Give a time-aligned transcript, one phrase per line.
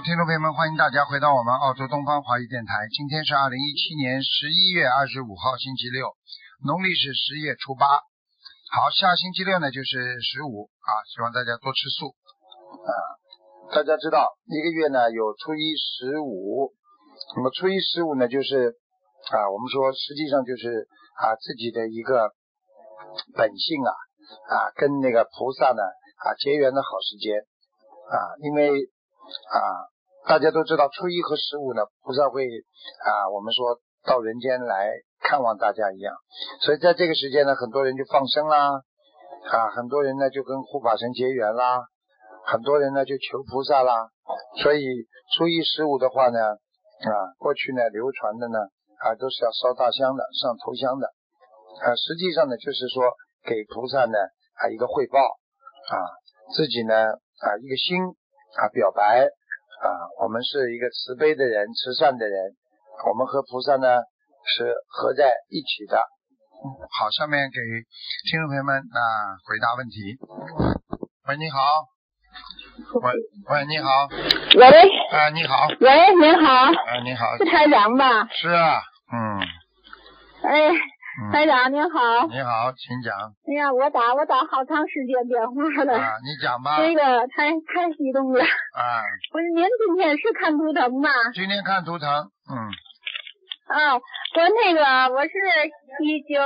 [0.00, 2.88] 听众朋友们，欢迎大家回到我们澳洲东方华语电台。
[2.88, 6.16] 今天是二零一七年十一月二十五号，星期六，
[6.64, 7.84] 农历是十月初八。
[7.84, 12.16] 好，下星期六呢就是十五啊，希望大家多吃素。
[12.16, 12.92] 啊，
[13.76, 16.72] 大家知道一个月呢有初一十五，
[17.36, 18.80] 那么初一十五呢就是
[19.28, 20.88] 啊，我们说实际上就是
[21.20, 22.32] 啊自己的一个
[23.36, 23.92] 本性啊
[24.48, 25.82] 啊跟那个菩萨呢
[26.24, 27.36] 啊结缘的好时间
[28.08, 28.88] 啊，因为
[29.52, 29.60] 啊
[30.26, 36.14] 大家都知道初一和十五呢菩萨会啊我们说到人间来看望大家一样，
[36.60, 38.82] 所以在这个时间呢很多人就放生啦
[39.50, 41.82] 啊很多人呢就跟护法神结缘啦。
[42.46, 44.08] 很多人呢就求菩萨啦，
[44.62, 44.84] 所以
[45.36, 48.58] 初一十五的话呢，啊，过去呢流传的呢
[48.98, 51.06] 啊都是要烧大香的，上头香的，
[51.84, 53.04] 啊，实际上呢就是说
[53.44, 54.18] 给菩萨呢
[54.56, 55.96] 啊一个汇报啊，
[56.56, 58.02] 自己呢啊一个心
[58.56, 59.28] 啊表白。
[59.80, 59.88] 啊，
[60.20, 62.52] 我们是一个慈悲的人，慈善的人，
[63.08, 63.88] 我们和菩萨呢
[64.44, 65.96] 是合在一起的。
[66.92, 67.58] 好，下面给
[68.28, 69.00] 听众朋友们啊
[69.48, 70.18] 回答问题。
[71.28, 71.58] 喂，你好。
[73.00, 73.12] 喂
[73.48, 73.88] 喂，你好。
[74.56, 74.66] 喂。
[75.10, 75.68] 啊，你好。
[75.80, 76.52] 喂，您好。
[76.52, 77.36] 啊，你好。
[77.38, 78.28] 是台长吧？
[78.32, 79.40] 是啊，嗯。
[80.42, 80.68] 哎，
[81.28, 82.26] 台长您好。
[82.28, 83.12] 你好，请讲。
[83.44, 86.00] 哎呀，我打我打好长时间电话了。
[86.00, 86.78] 啊，你讲吧。
[86.80, 88.40] 这个太太激动了。
[88.42, 89.04] 啊。
[89.30, 91.10] 不是，您今天是看图腾吗？
[91.34, 92.08] 今天看图腾，
[92.48, 92.56] 嗯。
[93.68, 95.30] 啊，我那个我是
[96.00, 96.40] 一九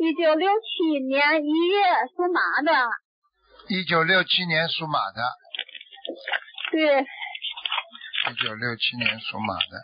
[0.00, 1.80] 一九六七年一月
[2.14, 2.72] 属马的。
[3.68, 5.22] 一九六七年属马的。
[6.72, 7.00] 对。
[7.00, 9.80] 一九六七年属马的。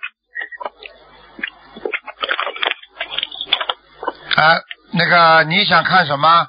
[4.37, 4.61] 啊，
[4.93, 6.47] 那个你想看什么？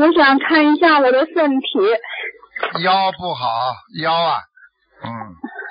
[0.00, 1.66] 我想看一下我的身体。
[2.82, 4.40] 腰不好，腰啊，
[5.04, 5.10] 嗯。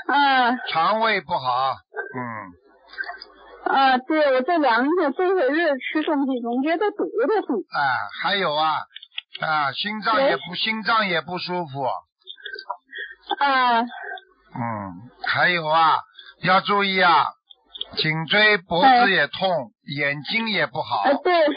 [0.07, 0.59] 嗯。
[0.69, 1.75] 肠胃不好，
[2.15, 3.75] 嗯。
[3.75, 7.57] 啊，对，我这两天这些日吃东西总觉得肚子痛。
[7.69, 8.77] 啊，还有啊。
[9.41, 11.83] 啊，心脏也不，心脏也不舒服。
[13.39, 13.81] 啊。
[13.81, 13.85] 嗯，
[15.27, 15.99] 还有啊，
[16.43, 17.27] 要注意啊，
[17.97, 21.01] 颈椎、脖子也痛，眼睛也不好。
[21.01, 21.45] 啊，对。
[21.45, 21.51] 啊。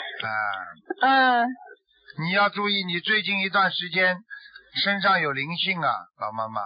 [1.03, 1.47] 嗯。
[2.21, 4.19] 你要注意，你最近一段时间
[4.85, 6.61] 身上有灵性啊，老妈妈。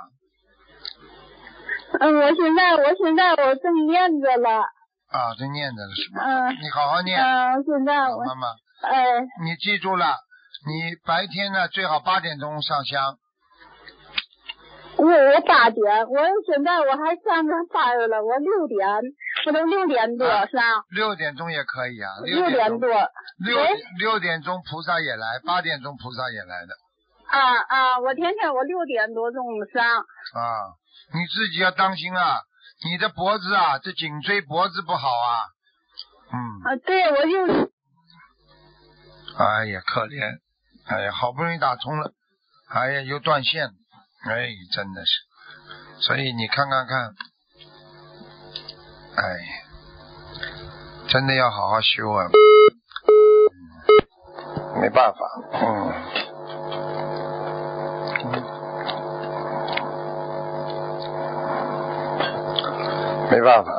[2.00, 4.60] 嗯，我现在，我现在我正念着了。
[5.10, 6.22] 啊，正念着了是吗？
[6.24, 6.56] 嗯。
[6.60, 7.18] 你好好念。
[7.20, 8.24] 嗯，现在我。
[8.24, 8.48] 妈妈。
[8.82, 9.20] 哎。
[9.42, 10.16] 你记住了。
[10.66, 13.18] 你白天呢最好八点钟上香。
[14.96, 18.88] 我我八点，我现在我还上着班了，我六点，
[19.46, 20.62] 我都六点多上。
[20.90, 22.10] 六点钟也可以啊。
[22.24, 22.88] 六点多。
[23.38, 23.58] 六
[23.98, 26.74] 六点钟菩萨也来，八点钟菩萨也来的。
[27.26, 27.98] 啊啊！
[28.00, 29.82] 我天天我六点多钟上。
[29.84, 30.74] 啊，
[31.12, 32.40] 你自己要当心啊！
[32.84, 35.44] 你的脖子啊，这颈椎脖子不好啊。
[36.32, 36.36] 嗯。
[36.64, 37.70] 啊，对，我就。
[39.38, 40.38] 哎呀，可怜。
[40.86, 42.12] 哎呀，好不容易打通了，
[42.68, 43.68] 哎呀，又断线，
[44.26, 45.12] 哎，真的是，
[46.00, 47.10] 所以你看看看，
[49.16, 49.22] 哎，
[51.08, 52.28] 真的要好好修啊，
[54.80, 55.18] 没办法，
[55.52, 55.92] 嗯，
[63.30, 63.72] 没办法，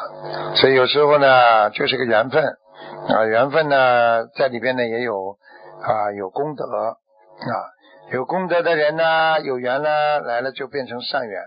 [0.56, 2.57] 所以有时候呢，就是个缘分。
[3.07, 5.38] 啊，缘分呢，在里边呢也有。
[5.81, 6.66] 啊，有功德。
[6.66, 6.96] 啊，
[8.12, 11.44] 有功德的人呢，有缘呢，来了就变成善缘；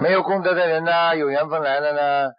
[0.00, 2.30] 没有功德的人呢，有缘分来了呢，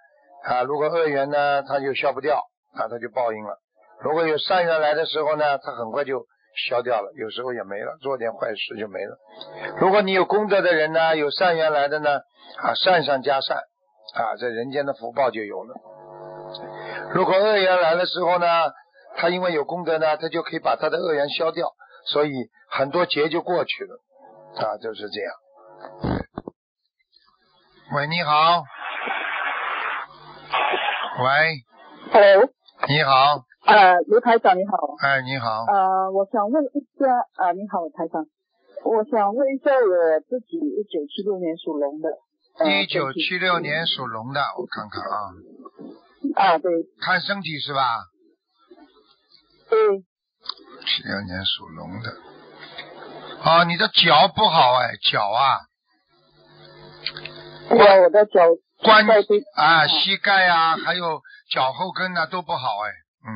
[0.44, 2.38] 啊，如果恶缘呢，他就消不掉，
[2.73, 3.55] 啊，他就报应了；
[4.01, 6.25] 如果有善缘来的时候呢，他很快就
[6.67, 9.17] 消掉了，有时候也没了，做点坏事就没了。
[9.77, 12.19] 如果你有功德的人呢，有善缘来的呢，
[12.57, 13.57] 啊，善上加善，
[14.15, 15.75] 啊，这人间的福报就有了。
[17.13, 18.47] 如果恶缘来的时候呢？
[19.15, 21.74] 他因为有功德呢，他就可以把他的恶缘消掉，
[22.06, 22.31] 所以
[22.69, 24.00] 很多劫就过去了，
[24.56, 25.33] 啊，就是这样。
[27.95, 28.63] 喂，你好。
[31.17, 31.65] 喂。
[32.11, 32.50] Hello。
[32.88, 33.44] 你好。
[33.65, 34.77] 呃，刘台长你好。
[35.00, 35.65] 哎，你好。
[35.65, 38.25] 呃，我想问一下，啊，你好，台长，
[38.85, 42.09] 我想问一下我自己，一九七六年属龙的。
[42.65, 45.17] 一九七六年属龙的，我看看啊。
[46.35, 46.71] 啊，对。
[47.01, 47.81] 看身体是吧？
[49.69, 49.77] 对，
[50.85, 52.09] 七六年属龙的，
[53.44, 55.59] 啊，你的脚不好哎，脚啊，
[57.69, 58.41] 关我的脚
[58.84, 59.06] 关
[59.56, 61.22] 啊，膝盖啊，还有
[61.52, 62.92] 脚后跟啊都不好哎，
[63.28, 63.30] 嗯，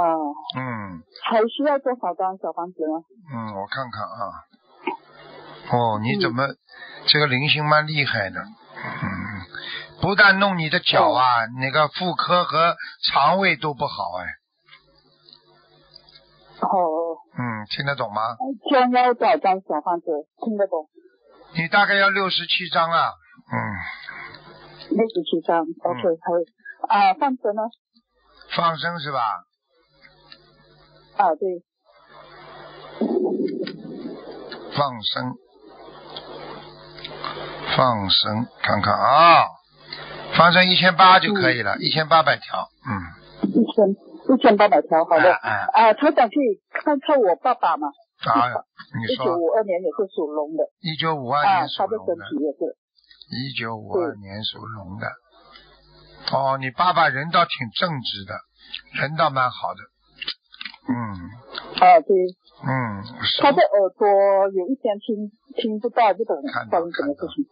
[0.00, 3.04] 哦，嗯，还需要多少张小房子呢？
[3.32, 4.22] 嗯，我看看啊，
[5.72, 6.46] 哦，你怎么、
[7.06, 8.40] 这个灵性蛮厉害的？
[8.40, 9.44] 嗯，
[10.00, 12.76] 不但弄你的脚啊，那个妇科和
[13.12, 14.26] 肠胃都不好哎。
[16.62, 18.22] 哦，嗯，听得懂吗？
[18.70, 20.06] 将要多少张小房子？
[20.44, 20.88] 听得懂？
[21.56, 23.12] 你大概要六十七张啊。
[23.52, 26.38] 嗯，六十七张，OK，还有
[26.88, 27.62] 啊，放生呢？
[28.56, 29.18] 放生是吧？
[31.16, 31.62] 啊，对，
[34.76, 35.34] 放生，
[37.76, 39.44] 放生，看看啊，
[40.36, 42.68] 放生一千八就可以了，一千八百条。
[42.86, 42.90] 嗯，
[43.48, 43.90] 一千
[44.34, 45.32] 一千八百条，好的。
[45.34, 46.38] 哎啊，他想去
[46.70, 47.88] 看看我爸爸嘛？
[48.24, 48.64] 哎，啊，
[48.98, 49.14] 你说。
[49.14, 51.96] 一九说五二年也是属龙的，一九五二啊年，属他的。
[51.98, 52.76] 身龙的，体也是，
[53.30, 55.06] 一九五二年属龙的。
[56.32, 58.34] 哦，你爸爸人倒挺正直的，
[59.00, 59.80] 人倒蛮好的。
[60.88, 60.94] 嗯
[61.80, 62.14] 啊，对，
[62.66, 63.04] 嗯，
[63.40, 64.06] 他的耳朵
[64.52, 67.46] 有一天听听不到，不懂看到发生什么事情。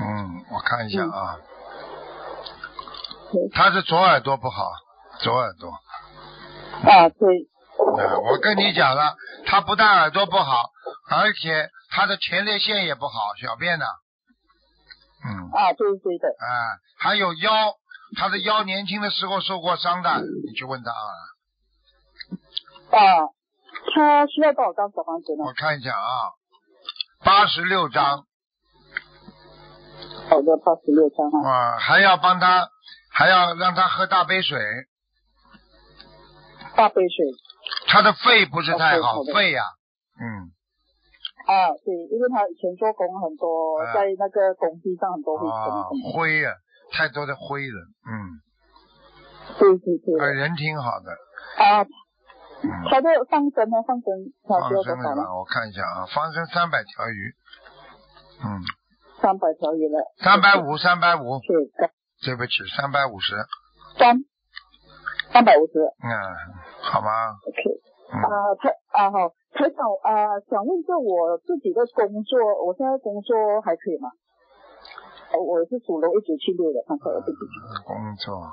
[0.00, 1.38] 嗯，我看一下啊，
[3.32, 4.70] 对他是左耳朵不好，
[5.20, 5.70] 左耳朵。
[5.70, 7.48] 啊，对，
[8.04, 9.14] 啊，我跟你讲了，
[9.46, 10.70] 他不但耳朵不好，
[11.10, 13.84] 而且他的前列腺也不好，小便呢。
[15.24, 17.74] 嗯，啊，对对的，啊，还有腰，
[18.16, 21.10] 他的腰年轻的时候受过伤的，你去问他啊。
[22.90, 23.28] 啊，
[23.94, 25.52] 他需要多少张小房子呢我？
[25.54, 26.32] 看一下啊，
[27.24, 28.26] 八十六张
[30.28, 31.48] 好的，八十六张啊。
[31.48, 32.68] 啊，还要帮他，
[33.10, 34.60] 还要让他喝大杯水，
[36.76, 37.24] 大杯水
[37.88, 39.62] 他的肺不是太好，好肺呀、
[40.20, 40.52] 嗯，
[41.46, 46.12] 啊，对，因为他以前做工很多，啊在那个工地上很多灰尘啊什么，的。
[46.12, 46.50] 灰呀、
[46.92, 48.40] 太多的灰了，嗯，
[49.58, 51.10] 对对对啊，人挺好的，
[51.62, 51.82] 啊，
[52.64, 52.68] 嗯。
[52.90, 53.82] 他的放生呢？
[53.86, 54.70] 放生他放？
[54.84, 55.34] 生是吧？
[55.36, 57.34] 我看一下啊，放生三百条鱼，
[58.42, 58.64] 嗯，
[59.20, 60.00] 三百条鱼了。
[60.22, 61.90] 三百五，三百五，对，
[62.24, 63.36] 对不起，三百五十，
[63.98, 64.16] 三
[65.32, 66.08] 三百五十嗯，
[66.80, 67.08] 好吗
[67.44, 67.60] ？，OK。
[68.12, 68.28] 嗯，啊，
[68.60, 69.18] 他啊好，
[69.54, 74.10] 台长啊，想问一下我自己的工作，我现在工作还可以吗？
[75.32, 77.38] 呃我是属龙，一九七六的，看看我自己。
[77.86, 78.50] 工作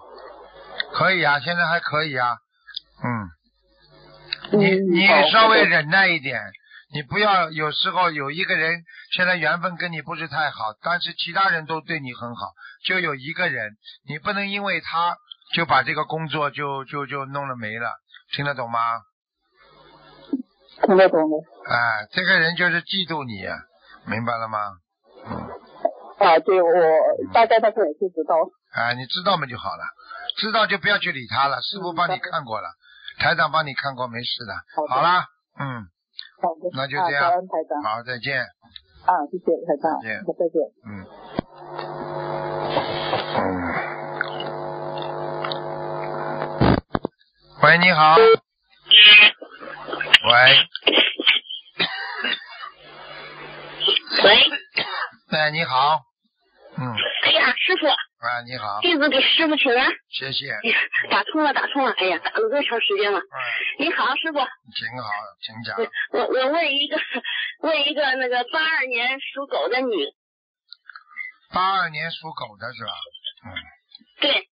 [0.93, 2.37] 可以啊，现在还可以啊，
[3.03, 6.39] 嗯，你嗯你好稍微忍耐一点，
[6.93, 8.83] 你不要有时候有一个人
[9.15, 12.53] 现在缘分跟你不是太好，但是其他人都对你很好，
[12.85, 13.71] 就有一个人，
[14.07, 15.17] 你不能因为他
[15.55, 17.89] 就把这个工作就就就弄了没了，
[18.35, 18.79] 听得懂吗？
[20.85, 21.37] 听得懂的。
[21.69, 23.45] 哎，这个人就是嫉妒你，
[24.09, 24.57] 明白了吗？
[25.25, 25.47] 嗯，
[26.19, 26.69] 啊，对我
[27.33, 28.35] 大概大概也是知道。
[28.73, 29.83] 啊，你知道嘛就好了，
[30.37, 31.61] 知道就不要去理他了。
[31.61, 32.69] 师傅帮你看过了，
[33.19, 34.53] 台长帮你看过，没事的。
[34.75, 35.25] 好的好啦，
[35.59, 35.85] 嗯，
[36.41, 37.83] 好的，那就这样啊、台长。
[37.83, 38.41] 好，再见。
[39.05, 40.61] 啊，谢谢台长，再见再见。
[40.85, 41.05] 嗯。
[43.37, 43.45] 嗯。
[47.63, 48.15] 喂，你好。
[50.31, 50.37] 喂，
[54.23, 55.99] 喂，哎，你好。
[56.77, 59.91] 嗯，哎呀，师傅，啊，你好，弟子给师傅请安。
[60.09, 60.49] 谢谢。
[60.53, 60.61] 哎，
[61.11, 61.91] 打通了，打通了。
[61.97, 63.19] 哎呀，打了多长时间了？
[63.19, 63.25] 嗯，
[63.79, 65.09] 你好，师傅，挺好，
[65.41, 65.77] 请讲。
[66.13, 66.97] 我我我问一个，
[67.63, 70.13] 问一个那个八二年属狗的女，
[71.53, 72.93] 八二年属狗的是吧？
[73.47, 73.51] 嗯，
[74.21, 74.47] 对，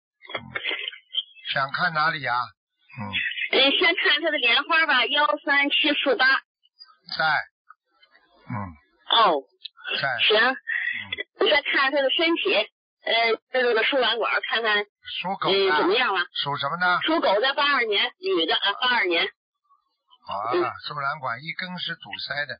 [1.52, 3.10] 想看哪里呀、嗯，
[3.54, 6.26] 嗯，先看他的莲花吧，幺三七四八。
[6.26, 7.24] 在。
[8.50, 8.54] 嗯，
[9.16, 9.42] 哦，
[10.00, 10.18] 在。
[10.26, 10.56] 行。
[11.50, 15.98] 再看他的身体，呃，这个输卵管看看，属狗嗯，怎么的。
[15.98, 16.24] 样了？
[16.42, 16.98] 属什么呢？
[17.02, 19.24] 属狗的八二年女的，啊，八二年。
[19.24, 22.58] 啊，输卵管一根是堵塞的，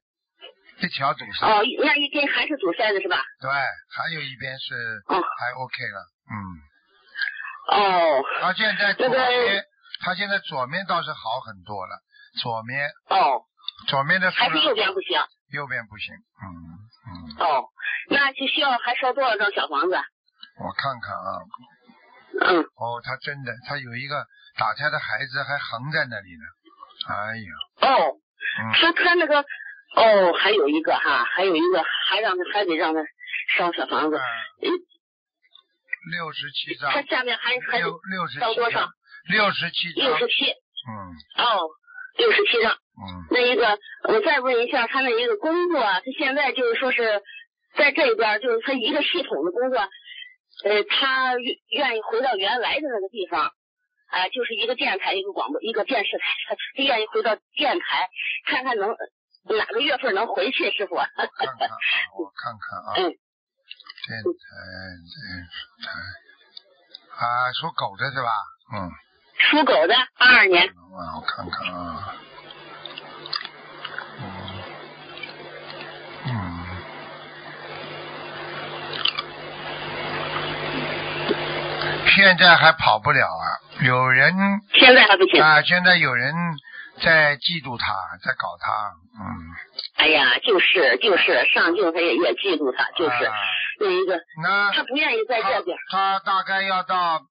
[0.87, 1.47] 一条堵塞。
[1.47, 3.25] 哦，那一根还是堵塞的是吧？
[3.41, 4.75] 对，还有一边是
[5.09, 6.07] 哦还 OK 了。
[6.29, 6.37] 嗯，
[7.79, 9.65] 哦他现在左这个面，
[10.05, 11.99] 他现在左面倒是好很多了，
[12.43, 13.43] 左面哦，
[13.89, 15.19] 左面的还是右边不行。
[15.51, 16.15] 右边不行。
[16.15, 16.47] 嗯
[17.07, 17.65] 嗯，哦，
[18.11, 19.97] 那就需要还烧多少张小房子？
[20.61, 21.41] 我看看啊，
[22.53, 24.27] 嗯，哦，他真的，他有一个
[24.59, 26.45] 打胎的孩子还横在那里呢。
[27.09, 28.21] 哎呀，哦，
[28.61, 33.01] 嗯，他他那个哦，还有一个哈，还有一个还让他还得让他
[33.57, 34.69] 烧小房子，嗯。
[36.13, 36.93] 六十七张。
[36.93, 38.69] 他，下面还还六六十烧多少？
[38.71, 38.93] 七张，？
[39.29, 40.91] 六十七张六，十七嗯
[41.45, 41.71] 哦，
[42.19, 42.73] 六十七张。
[42.73, 43.79] 嗯，那一个
[44.09, 47.23] 我再问一下，他那一个工作啊，他现在就是说是
[47.77, 49.79] 在这边，就是他一个系统的工作，
[50.65, 53.51] 呃，他愿愿意回到原来的那个地方。
[54.07, 58.09] 啊、就是一个电台，一个广播，一个电视台，他 他愿意回到电台，
[58.47, 58.95] 看看能
[59.59, 60.95] 哪个月份能回去，师傅？
[60.95, 61.75] 我看看啊，
[62.17, 63.11] 我看看啊，嗯
[64.07, 64.31] 电台
[65.11, 65.19] 电
[65.83, 65.91] 台
[67.27, 68.31] 啊，属狗的是吧？
[68.73, 68.87] 嗯，
[69.39, 70.67] 属狗的，二二年。
[70.67, 71.75] 啊，我看看。
[71.75, 72.15] 啊，
[74.19, 74.23] 嗯。
[76.27, 76.31] 嗯，
[82.15, 83.45] 现在还跑不了啊，
[83.85, 84.35] 有人
[84.73, 85.43] 现在还不行。
[85.43, 86.33] 啊，现在有人
[87.03, 89.25] 在嫉妒他，在搞他，嗯，
[89.97, 93.35] 哎呀，就是就是，上镜他也也嫉妒他，就是啊。
[93.81, 95.77] 那一个，那他不愿意在这边。
[95.91, 97.23] 他他大概要到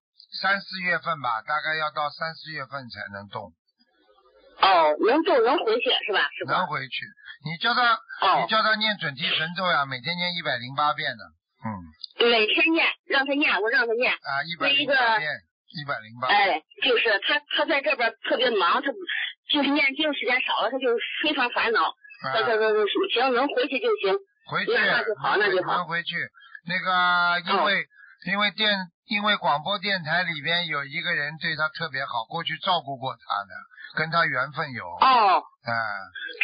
[0.42, 3.54] 三四月份吧，大概要到三四月份才能动，
[4.62, 6.58] 哦，能动能回去是吧，是吧？
[6.58, 7.06] 能回去。
[7.46, 11.24] 你叫他，哦你叫他念准提神咒呀，每天念一百零八遍的，
[11.66, 14.14] 嗯，每天念，让他念，我让他念。
[14.14, 15.30] 啊，一百零八遍，
[15.76, 16.28] 一百零八。
[16.30, 18.92] 哎，就是他他在这边特别忙，他
[19.52, 20.88] 就是念经时间少了，他就
[21.22, 21.94] 非常烦恼。
[22.24, 22.68] 他他啊，他他
[23.14, 24.16] 行，能回去就行。
[24.48, 26.16] 回去，那就好那就好能回去。
[26.66, 27.86] 那个，因哦为、
[28.26, 33.54] 因为电因为广播电台里边有一个人对他特别好，过去照顾过他的，
[33.98, 34.86] 跟他缘分有。
[34.86, 35.72] 哦，嗯，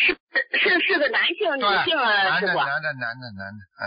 [0.06, 2.54] 是是是个男性女，性啊，男的？
[2.54, 3.84] 男的，男的，男的，嗯。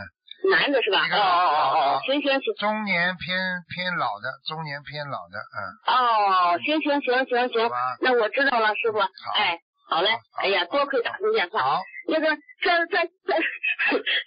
[0.51, 1.07] 男的是吧？
[1.07, 7.71] 哦哦哦老哦，行行行，中年偏偏老的，中年偏老的，嗯，哦，行行行行行
[8.01, 8.99] 那我知道了，师傅。
[8.99, 9.61] 哎，
[9.93, 10.09] 好嘞。
[10.41, 11.63] 哎呀，多亏打通电话。
[11.63, 12.27] 好，那个，
[12.65, 13.39] 再再再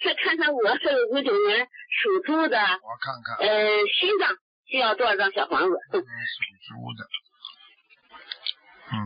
[0.04, 3.68] 再看看我这个五九年属猪的，我看看，呃，
[4.00, 4.30] 心脏
[4.70, 5.76] 需要多少张小房子？
[5.92, 6.06] 嗯，属
[6.68, 7.08] 猪的，
[8.94, 8.98] 嗯，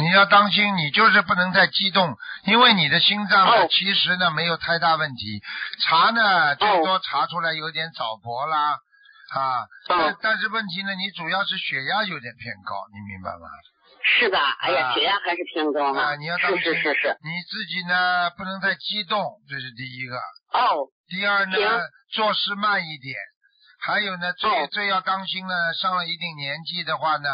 [0.00, 5.42] 你要当心，你就是不能再激动，因为你的心脏呢，哦其实呢没有太大问题，
[5.82, 8.78] 查呢最多查出来有点早搏啦，
[9.34, 13.48] 啊，但但是问题呢，你主要是血压有点偏高，你明白吗？
[14.18, 14.56] 是吧？
[14.60, 17.16] 哎呀，啊血压还是偏高啊，你要当心，是是是是。
[17.22, 20.16] 你自己呢不能太激动，这是第一个。
[20.52, 21.56] 哦，第二呢，
[22.12, 23.16] 做事慢一点。
[23.80, 27.28] 还有呢，最、哦最要当心呢，上了一定年纪的话呢，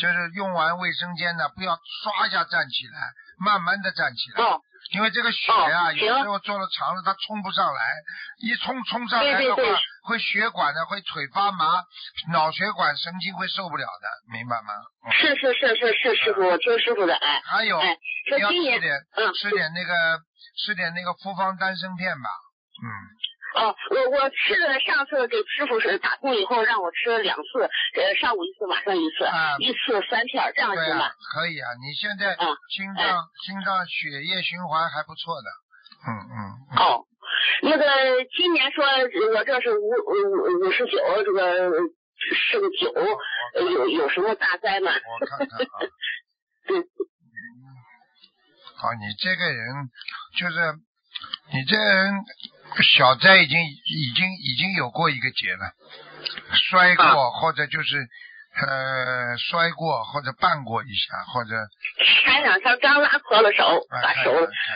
[0.00, 2.98] 就是用完卫生间呢，不要刷一下站起来，
[3.38, 7.94] 慢慢的站起来，哦，因为这个血啊，哦有时候做了长了，它冲不上来，
[8.40, 11.82] 一冲冲上来的话，对对对会血管的会腿发麻，
[12.32, 14.72] 脑血管神经会受不了的，明白吗？
[15.04, 17.96] 嗯是是是是是，师傅，我听师傅的，哎还有，哎，
[18.38, 19.92] 要吃点嗯吃点那个
[20.64, 22.28] 吃点那个复方丹参片吧，
[22.84, 22.86] 嗯。
[23.54, 27.62] 哦，我我吃了上次给师傅是打工以后让我吃了两次，
[27.94, 35.48] 呃，上午一次，晚上一次，啊一次三片，这样行吧？，可以啊，你现在嗯心脏、心脏血液循环还不错的，
[36.02, 36.34] 嗯嗯，
[36.72, 37.06] 嗯哦，
[37.62, 37.84] 那个
[38.36, 41.70] 今年说我这是五五五十九，这个
[42.34, 42.92] 是个九，
[43.54, 44.90] 呃有有什么大灾吗？
[44.92, 45.76] 我看看啊，
[46.70, 46.84] 嗯
[48.76, 49.90] 好，你这个人
[50.38, 50.74] 就是
[51.52, 52.12] 你这个人
[52.82, 55.72] 小灾已经已经已经有过一个劫了，
[56.70, 61.50] 摔过、啊或者就是呃摔过或者绊过一下或者
[62.24, 64.32] 前两天刚拉破了手，啊把手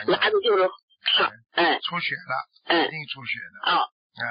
[0.07, 0.69] 拉的就是
[1.03, 2.33] 烫，哎出血了，
[2.65, 4.23] 哎一定出血的，哦，啊、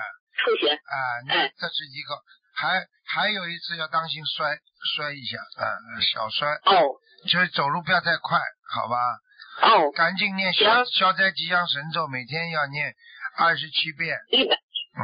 [0.44, 0.96] 出血，啊，
[1.26, 2.14] 那哎这是一个，
[2.54, 4.58] 还还有一次要当心摔
[4.96, 5.64] 摔一下，啊、
[6.12, 8.38] 小摔，哦就是走路不要太快，
[8.70, 8.96] 好吧？
[9.60, 12.94] 哦，赶紧念消消灾吉祥神咒，每天要念
[13.36, 15.02] 二十七遍，一百嗯，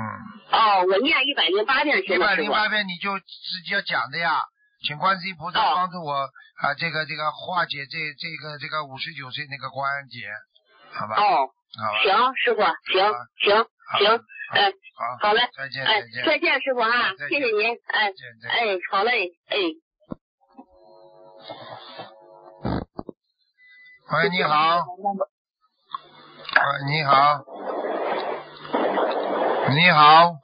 [0.52, 2.30] 哦，我念一百零八遍一百行吗？
[2.30, 2.42] 师傅？
[2.42, 4.42] 零八遍你就自己要讲的呀，
[4.86, 6.12] 请观世音菩萨哦帮助我
[6.62, 10.30] 啊，这个这个化解这这个这个五十九岁那个关节，
[10.94, 11.16] 好吧？
[11.16, 11.48] 哦，
[12.02, 13.66] 行，师傅，行行
[13.98, 18.12] 行，哎，好，好嘞，再见哎再，见师傅啊谢谢您，哎。
[18.48, 19.58] 哎，好嘞，哎。
[24.12, 24.86] 喂，你好，
[26.54, 27.44] 喂，你好，
[29.74, 30.36] 你好，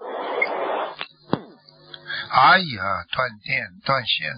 [2.32, 4.34] 哎呀，断电断线，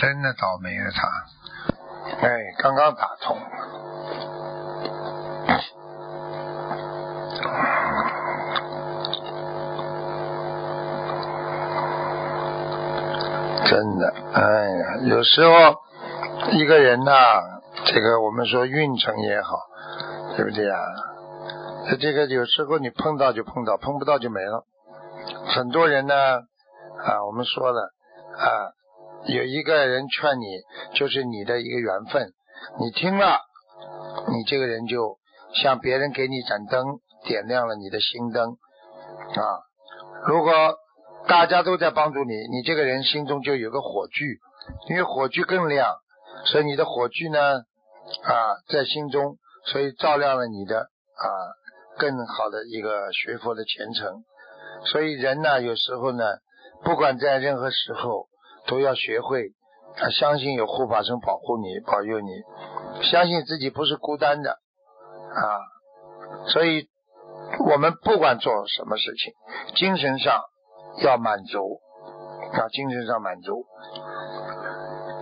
[0.00, 1.08] 真的倒霉了他。
[2.22, 2.28] 哎，
[2.58, 3.36] 刚刚打通。
[13.66, 15.52] 真的，哎呀，有时候
[16.52, 17.12] 一个人呐、
[17.86, 19.58] 这个我们说运程也好，
[20.36, 20.76] 对不对呀？
[22.00, 24.64] 这个有时候你碰到就碰到，碰不到就没了。
[25.46, 27.92] 很多人呢，啊，我们说了
[28.38, 28.72] 啊，
[29.26, 30.62] 有一个人劝你，
[30.94, 32.32] 就是你的一个缘分，
[32.78, 33.38] 你听了，
[34.28, 35.18] 你这个人就
[35.62, 39.42] 像别人给你一盏灯，点亮了你的心灯啊。
[40.26, 40.52] 如果
[41.30, 44.40] 大家都在帮助你，你这个人心中就有个火炬，
[44.88, 45.94] 因为火炬更亮，
[46.46, 51.26] 所以你的火炬呢啊在心中，所以照亮了你的啊
[51.98, 54.24] 更好的一个学佛的前程。
[54.86, 56.24] 所以人呢，有时候呢，
[56.82, 58.26] 不管在任何时候，
[58.66, 59.52] 都要学会
[60.02, 66.48] 啊，相信有护法神保护你、保佑你，相信自己不是孤单的啊。
[66.48, 66.88] 所以，
[67.70, 69.32] 我们不管做什么事情，
[69.76, 70.42] 精神上
[71.02, 71.80] 要满足
[72.52, 73.64] 啊，精神上满足。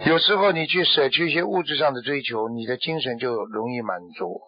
[0.06, 4.40] 有时候你去舍去一些物质上的追求，你的精神就容易满足。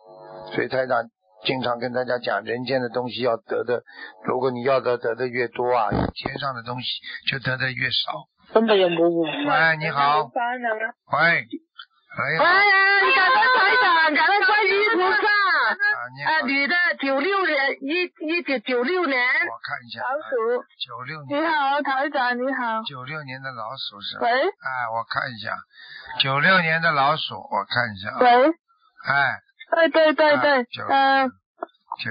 [0.55, 1.05] 所以台长
[1.45, 3.83] 经常跟大家讲，人间的东西要得的，
[4.25, 6.89] 如果你要得得的越多啊，天上的东西
[7.31, 8.27] 就得的越少。
[8.53, 9.71] 真的有冇喎？
[9.73, 10.25] 喂，你好。
[10.25, 11.47] 喂，
[12.19, 12.45] 喂，好。
[12.45, 12.75] 哎呀，
[13.17, 15.29] 感恩台长，感恩观世音菩萨。
[15.29, 16.41] 啊。
[16.45, 20.01] 女的，九六年，一一九九六年，我看一下。
[20.01, 20.65] 老鼠。
[20.79, 22.83] 九六你，好，台长，你好。
[22.83, 24.27] 九六年的老鼠是吧？
[24.27, 25.55] 喂哎，我看一下，
[26.21, 28.19] 九六年的老鼠，我看一下啊。
[28.21, 28.53] 喂，
[29.07, 29.41] 哎，
[29.77, 31.31] 对对对啊对九，呃，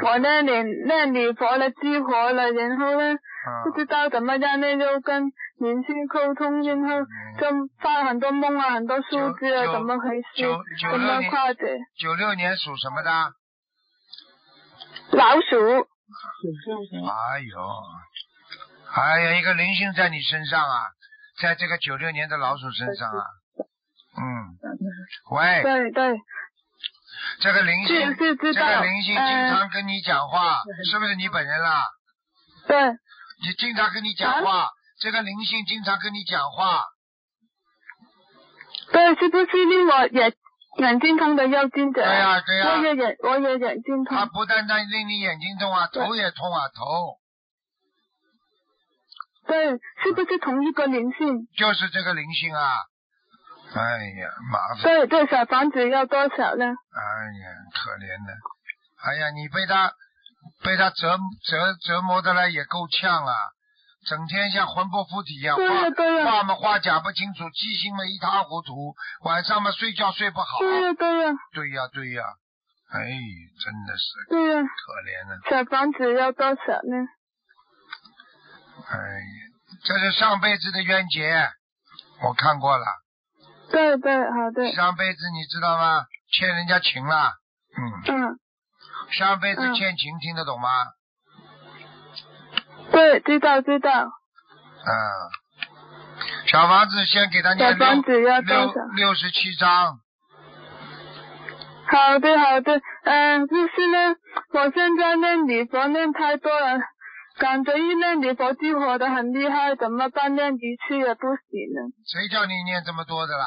[0.03, 3.17] 我那里那里佛了，激活了，然后呢，
[3.63, 5.23] 不嗯，知道怎么样那，就跟
[5.59, 7.01] 灵性沟通，然后
[7.39, 7.47] 就
[7.79, 10.41] 发很多梦啊，很多数字啊，怎么回事？
[10.81, 11.79] 怎么六年，化解？
[11.97, 13.11] 九六年属什么的？
[15.11, 15.87] 老鼠。
[17.07, 17.59] 哎呦，
[18.93, 20.81] 哎呀，一个灵性在你身上啊，
[21.41, 23.23] 在这个九六年的老鼠身上啊。
[24.17, 24.57] 嗯，
[25.31, 26.19] 喂，对对，
[27.39, 29.49] 这个灵性，是是知这个灵性经呃。
[29.49, 30.59] 常跟你讲话，
[30.91, 31.85] 是不是你本人啦？
[32.67, 32.77] 对，
[33.41, 34.69] 你经常跟你讲话，
[34.99, 36.83] 这个灵性经常跟你讲话，
[38.91, 40.33] 对，是不是令我眼
[40.77, 42.03] 眼睛痛的要精者？
[42.03, 44.29] 对呀对呀我也眼我也眼睛它痛。
[44.33, 47.17] 不单单令你眼睛痛啊，头也痛啊，头
[49.47, 49.71] 对，
[50.03, 51.47] 是不是同一个灵性？
[51.57, 52.71] 就是这个灵性啊。
[53.73, 56.65] 哎呀，麻烦，对对，小房子要多少呢？
[56.65, 57.01] 哎
[57.39, 58.33] 呀，可怜的，
[59.05, 59.93] 哎呀，你被他
[60.63, 61.17] 被他折
[61.47, 63.33] 折折磨的呢也够呛啊，
[64.07, 71.33] 整天像魂不附体一样，对呀对话话嘛话讲不清楚，记性嘛一塌糊涂，晚上嘛睡觉睡不好，对呀对呀。
[71.53, 72.23] 对呀对呀，
[72.91, 72.99] 哎，
[73.63, 77.07] 真的是对呀，可怜了，小房子要多少呢？
[78.89, 79.39] 哎呀，
[79.83, 81.49] 这是上辈子的冤结，
[82.23, 82.85] 我看过了。
[83.71, 86.05] 对对，好的，上辈子你知道吗？
[86.31, 87.33] 欠人家情了，
[87.77, 88.39] 嗯，嗯，
[89.11, 90.69] 上辈子嗯欠情，听得懂吗？
[92.91, 94.91] 对，知道知道，嗯，
[96.47, 97.65] 小房子先给他六？
[98.95, 99.99] 六十七章，
[101.87, 104.15] 好的好的，嗯，就是呢，
[104.53, 106.79] 我现在念礼佛念太多了，
[107.37, 110.35] 感觉一念礼佛就火的很厉害，怎么办？
[110.35, 111.93] 念一次也不行呢。
[112.05, 113.45] 谁叫你念这么多的啦？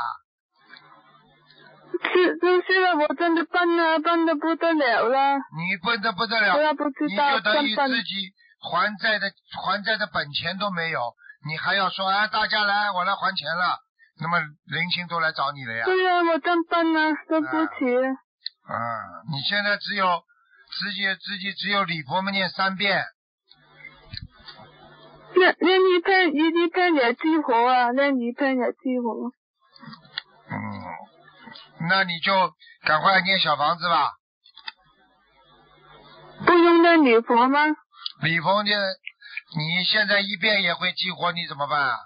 [1.92, 7.74] 是就是了，我真的笨啊，笨的不得了了，你笨的不得我了，也不知你道就等于。
[7.76, 9.26] 自己还债的
[9.62, 11.00] 还债的本钱都没有，
[11.46, 13.78] 你还要说啊，大家来，我来还钱了，
[14.20, 15.84] 那么灵性都来找你了呀。
[15.84, 17.84] 对呀、我真笨啊，对不起。
[18.64, 18.76] 啊，
[19.30, 20.22] 你现在只有
[20.78, 23.04] 自己自己只有礼佛们念三遍，
[25.34, 29.32] 念念一片一一片也激活啊，念一片也激活。
[31.80, 32.52] 嗯，那你就
[32.84, 34.12] 赶快念小房子吧。
[36.46, 37.60] 不用念礼佛吗？
[38.22, 38.78] 礼佛念，
[39.56, 41.96] 你现在一遍也会激活，你怎么办啊？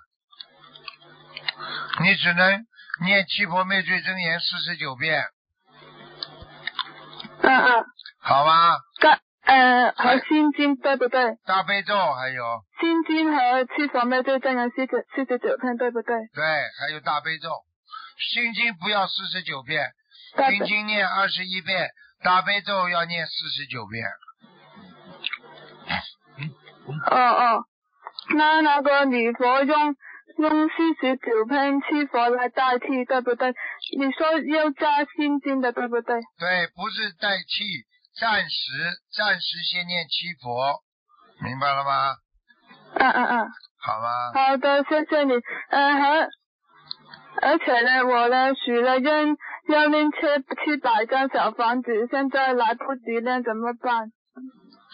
[2.01, 2.67] 你只能
[3.03, 5.25] 念七佛灭罪真言四十九遍，
[7.41, 7.85] 嗯嗯，
[8.21, 8.77] 好吧？
[9.01, 11.37] 干呃和心经对不对？
[11.47, 12.45] 大悲咒还有
[12.81, 16.15] 心经和七佛灭罪真言四十四十九遍对不对？
[16.35, 16.45] 对，
[16.79, 17.49] 还有大悲咒，
[18.19, 19.93] 心经不要四十九遍，
[20.51, 21.91] 心经念二十一遍，
[22.23, 24.07] 大悲咒要念四十九遍。
[27.11, 27.65] 哦哦，
[28.37, 29.97] 那那个礼佛用
[30.39, 33.55] 用四十九片七佛来代替，对不对？
[33.99, 36.21] 你说要加心经的，对不对？
[36.39, 37.65] 对，不是代替，
[38.21, 38.57] 暂时
[39.15, 40.83] 暂时先念七佛，
[41.43, 42.17] 明白了吗？
[42.95, 44.33] 嗯嗯嗯，好吗？
[44.33, 45.35] 好的，谢谢你。
[45.71, 46.29] 嗯，还
[47.43, 49.37] 而且呢，我呢许了愿
[49.69, 50.19] 要练七
[50.65, 54.11] 七百张小房子，现在来不及念，怎么办？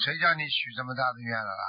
[0.04, 1.64] 谁叫你许这么大的愿了啦？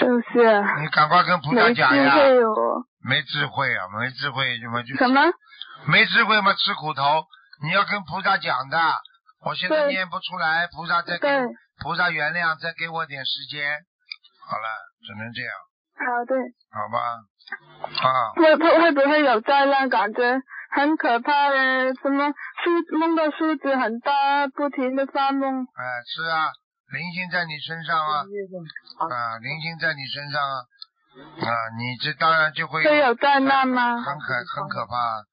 [0.00, 2.14] 就是啊你赶快跟菩萨讲呀！
[3.02, 5.20] 没智慧啊，没智慧怎么就什么？
[5.86, 6.52] 没智慧嘛？
[6.54, 7.26] 吃苦头，
[7.62, 8.78] 你要跟菩萨讲的。
[9.44, 11.28] 我现在念不出来，菩萨再给，
[11.82, 13.78] 菩萨原谅，再给我点时间。
[14.48, 14.68] 好了，
[15.06, 15.52] 只能这样。
[15.98, 16.34] 好的。
[16.70, 16.98] 好吧？
[18.06, 19.88] 啊，会会会不会有灾难？
[19.88, 20.20] 感觉
[20.70, 22.30] 很可怕嘞，什么
[22.62, 25.64] 数梦到数字很大，不停的发梦。
[25.64, 26.52] 哎，是啊，
[26.92, 30.56] 灵性在你身上啊，啊，灵性在你身上啊，
[31.40, 33.96] 啊，你这当然就会会有灾难吗？
[34.02, 35.24] 很可很可怕。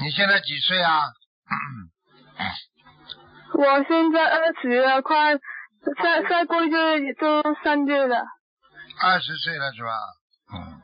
[0.00, 1.06] 你现在几岁啊？
[3.54, 5.34] 我现在二十了，快
[6.02, 8.24] 再再过月也就三月了。
[9.00, 9.90] 二十岁了是吧？
[10.54, 10.80] 嗯，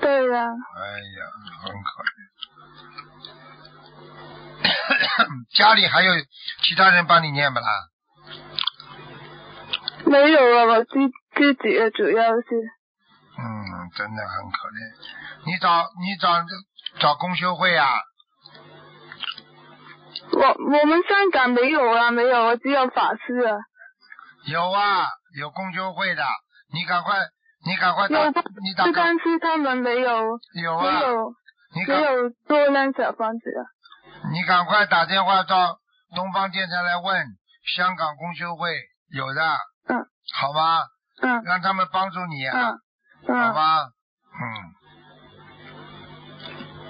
[0.00, 0.86] 对呀、哎
[1.18, 1.26] 呀，
[1.62, 2.16] 很可怜。
[5.56, 6.12] 家里还有
[6.62, 7.66] 其他人帮你念不啦？
[10.06, 10.90] 没有啊，我自
[11.36, 12.46] 自己的主要是。
[13.38, 14.94] 嗯，真的很可怜。
[15.46, 16.44] 你找你找
[16.98, 18.02] 找公修会啊？
[20.32, 23.56] 我我们香港没有啊，没有啊，只有法师啊。
[24.46, 26.24] 有啊，有公修会的。
[26.72, 27.18] 你赶快，
[27.66, 31.34] 你赶快打，有，你打个但是他们没有，有啊，有，
[31.86, 33.62] 有多那小房子啊。
[34.32, 35.78] 你赶快打电话到
[36.14, 37.26] 东方电台来问
[37.76, 38.70] 香港公修会
[39.08, 39.42] 有的，
[39.88, 40.86] 嗯好吧？
[41.22, 42.80] 嗯让他们帮助你啊，嗯
[43.28, 43.38] 嗯。
[43.48, 43.90] 好吧？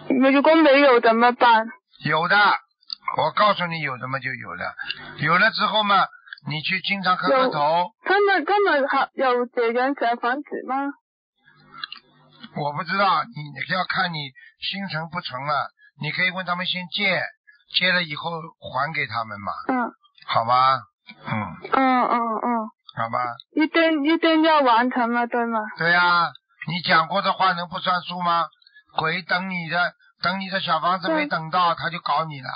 [0.09, 1.67] 嗯，如果没有怎么办？
[2.05, 2.37] 有的，
[3.17, 4.75] 我告诉你有什么就有了，
[5.19, 6.07] 有了之后嘛，
[6.49, 10.77] 你去经常磕磕头，他们他们还有结缘小房子吗？
[12.57, 15.69] 我不知道，你你要看你心诚不诚了，
[16.01, 17.23] 你可以问他们先借，
[17.77, 19.93] 借了以后还给他们嘛，嗯
[20.27, 20.79] 好吧？
[21.27, 21.33] 嗯，
[21.73, 23.19] 嗯嗯嗯，好吧。
[23.55, 25.61] 一定一定要完成了，对吗？
[25.77, 26.31] 对呀、
[26.69, 28.47] 你讲过的话能不算数吗？
[28.97, 32.49] 鬼等你的，等你的小房子没等到，他就搞你了。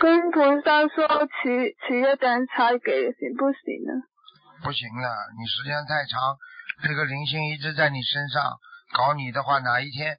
[0.00, 3.92] 跟菩萨说迟迟一点才给，行不行呢？
[4.62, 6.36] 不行了，你时间太长，
[6.82, 8.58] 这个灵性一直在你身上
[8.92, 10.16] 搞你的话，哪一天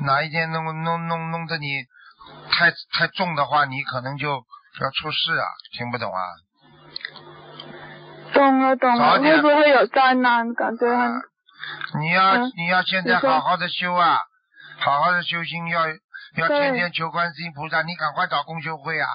[0.00, 1.84] 哪一天弄弄弄弄得你
[2.50, 5.46] 太太重的话，你可能就要出事啊！
[5.76, 6.20] 听不懂啊？
[8.32, 10.52] 懂了懂了，会不会有灾难？
[10.54, 11.20] 感觉很啊
[11.98, 14.18] 你要、嗯你要现在好好的修啊，
[14.80, 15.86] 好好的修心，要
[16.36, 19.08] 要天天求观世音菩萨，你赶快找公修会啊，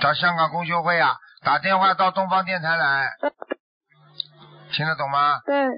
[0.00, 3.10] 找香港公修会啊，打电话到东方电台来，
[4.72, 5.40] 听得懂吗？
[5.44, 5.68] 对，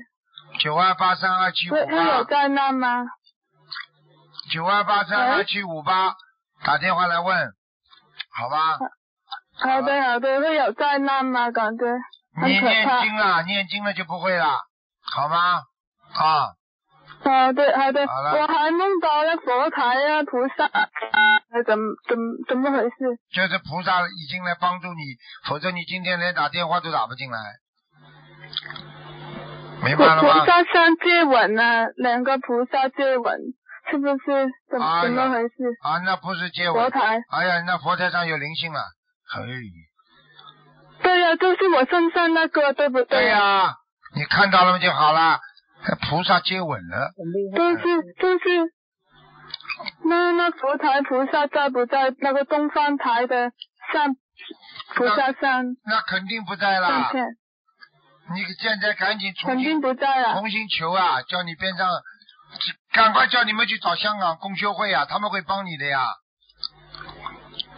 [0.61, 3.05] 九二八三二七五会会有八，灾难吗？
[4.53, 6.14] 九二八三二七五八，
[6.64, 7.53] 打电话来问，
[8.31, 8.79] 好吧？
[9.59, 11.51] 好的好的，会有灾难吗？
[11.51, 11.85] 感觉
[12.44, 12.88] 你念。
[13.03, 14.61] 经了，念经了就不会了，
[15.03, 15.62] 好吗？
[16.14, 16.53] 啊，
[17.31, 18.01] 好的好的，
[18.39, 20.89] 我还梦到了佛台啊，菩萨，啊
[21.67, 23.19] 怎么怎么怎么回事？
[23.35, 25.01] 就是菩萨已经来帮助你，
[25.49, 27.39] 否则你今天连打电话都打不进来。
[29.85, 30.41] 明菩白了吗？
[30.41, 33.39] 菩萨像接吻啊，两个菩萨接吻，
[33.91, 34.49] 是不是？
[34.71, 35.55] 怎哎呀怎么回事？
[35.83, 36.75] 啊，那不是接吻。
[36.83, 37.19] 佛台。
[37.31, 38.81] 哎呀，那佛台上有灵性了。
[39.29, 39.43] 嘿，
[41.03, 43.27] 对呀、就是我身上那个，对不对对？
[43.27, 43.75] 呀、
[44.15, 45.41] 你看到了吗就好了。
[45.94, 47.12] 菩萨接吻了，
[47.55, 47.83] 但是
[48.18, 48.72] 但是，
[50.05, 53.53] 那那佛台菩萨在不在那个东方台的
[53.92, 54.16] 上
[54.96, 57.11] 菩萨上那肯定不在上啦。
[57.12, 57.25] 面？
[58.35, 60.35] 你现在赶紧重肯定新不在啊。
[60.35, 61.88] 重新求啊，叫你边上，
[62.92, 66.05] 赶快叫你们去找香港公修会啊，他们会帮你的呀。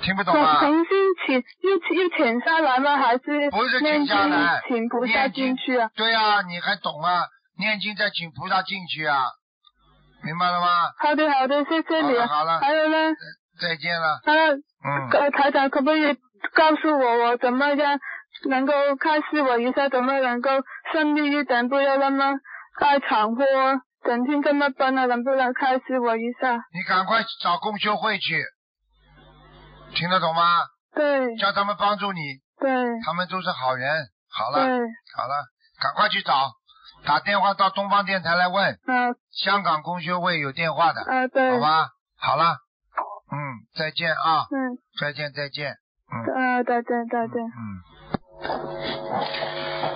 [0.01, 0.61] 听不懂啊？
[0.61, 2.97] 重重新请又又请下来吗？
[2.97, 5.90] 还是不是请下来请菩萨进去啊？
[5.94, 7.25] 对啊，你还懂啊？
[7.59, 9.18] 念经再请菩萨进去啊，
[10.23, 10.90] 明白了吗？
[10.99, 12.16] 好的好的，谢谢你。
[12.16, 12.27] 啊。
[12.27, 12.61] 好了好了。
[12.61, 12.97] 还有呢，
[13.61, 16.14] 再见了，还有嗯，呃台长可不可以
[16.55, 17.99] 告诉我我怎么样
[18.49, 20.51] 能够开示我一下，怎么能够
[20.92, 22.38] 顺利一点，不要那么
[22.81, 23.44] 爱闯祸，
[24.05, 26.55] 整天这么笨啊，能不能开示我一下？
[26.73, 28.44] 你赶快找共修会去，
[29.94, 30.62] 听得懂吗？
[30.94, 31.37] 对。
[31.37, 32.21] 叫他们帮助你，
[32.61, 32.71] 对。
[33.05, 34.07] 他们都是好人。
[34.31, 34.79] 好了对，
[35.16, 35.47] 好了，
[35.81, 36.53] 赶快去找，
[37.05, 41.89] 打电话到东方电台来问，嗯香港公修会有电话的，啊对，好吧？
[42.19, 42.57] 好了，
[43.31, 43.37] 嗯，
[43.77, 45.77] 再见啊，嗯再见再见，
[46.13, 47.43] 嗯啊再见再见。
[47.45, 47.83] 嗯。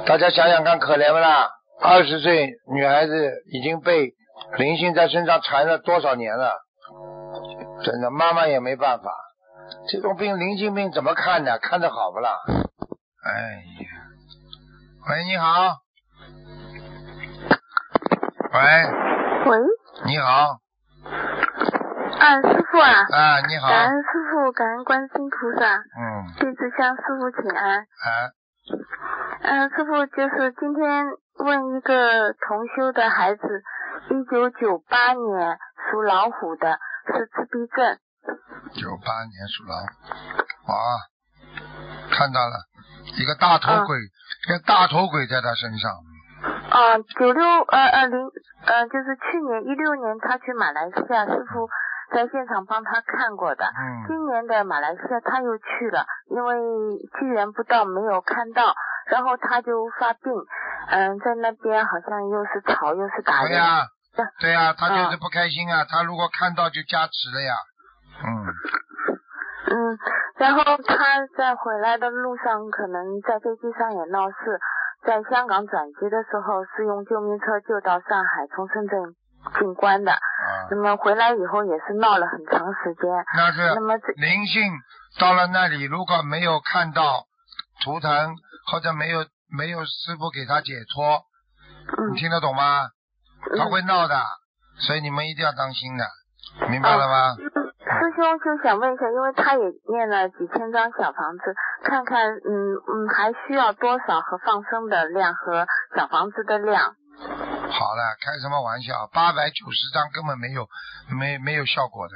[0.07, 1.51] 大家想想看，可怜不啦？
[1.81, 4.12] 二十岁女孩子已经被
[4.59, 6.55] 灵性在身上缠了多少年了？
[7.85, 9.12] 真的，妈妈也没办法。
[9.88, 11.59] 这种病，灵性病怎么看呢？
[11.59, 12.31] 看得好不啦？
[13.25, 13.31] 哎
[13.83, 13.88] 呀，
[15.11, 15.82] 喂，你好。
[18.53, 18.61] 喂，
[19.49, 19.59] 喂，
[20.05, 20.61] 你好，
[22.21, 27.81] 啊，师傅啊，啊，你好，感恩师傅，感恩观世音菩萨，嗯，弟子向师傅请安。
[27.81, 28.29] 啊，
[29.41, 31.07] 嗯，师傅就是今天
[31.38, 33.41] 问一个同修的孩子，
[34.11, 37.99] 一九九八年属老虎的，是自闭症。
[38.75, 41.09] 九八年属老虎，啊，
[42.11, 42.69] 看到了，
[43.17, 45.91] 一个大头鬼，一个大头鬼在他身上。
[46.73, 48.19] 啊，九六呃呃零
[48.65, 51.69] 呃，就是去年一六年他去马来西亚，师傅
[52.11, 53.65] 在现场帮他看过的。
[53.67, 56.57] 嗯今年的马来西亚他又去了，因为
[57.21, 58.73] 机缘不到没有看到，
[59.11, 60.33] 然后他就发病，
[60.89, 63.49] 嗯，在那边好像又是吵又是打人。
[63.49, 63.85] 对呀、
[64.17, 67.53] 对对呀、他就是啊不开心啊，他如果看到就加持了呀。
[68.25, 68.49] 嗯，
[69.77, 69.99] 嗯，
[70.37, 70.97] 然后他
[71.37, 74.61] 在回来的路上，可能在飞机上也闹事，
[75.05, 79.15] 在香港转机的时候是用救命车救到上海，从深圳
[79.59, 80.12] 进关的。
[80.12, 80.19] 啊，
[80.71, 83.11] 那么回来以后也是闹了很长时间。
[83.35, 84.62] 那是那么这灵性
[85.19, 87.25] 到了那里，如果没有看到
[87.85, 88.37] 图腾
[88.71, 91.27] 或者没有没有师傅给他解脱，
[91.99, 92.88] 嗯你听得懂吗？
[93.59, 94.23] 他会闹的，
[94.79, 96.07] 所以你们一定要当心的，
[96.71, 97.37] 明白了吗？
[98.03, 106.97] 师兄就想问一下，因为他也念了几千张小房子，看看嗯嗯还需要多少和放生的量和小房子的量。
[107.71, 109.09] 好了，开什么玩笑？
[109.12, 110.67] 八百九十张根本没有
[111.17, 112.15] 没没有效果的，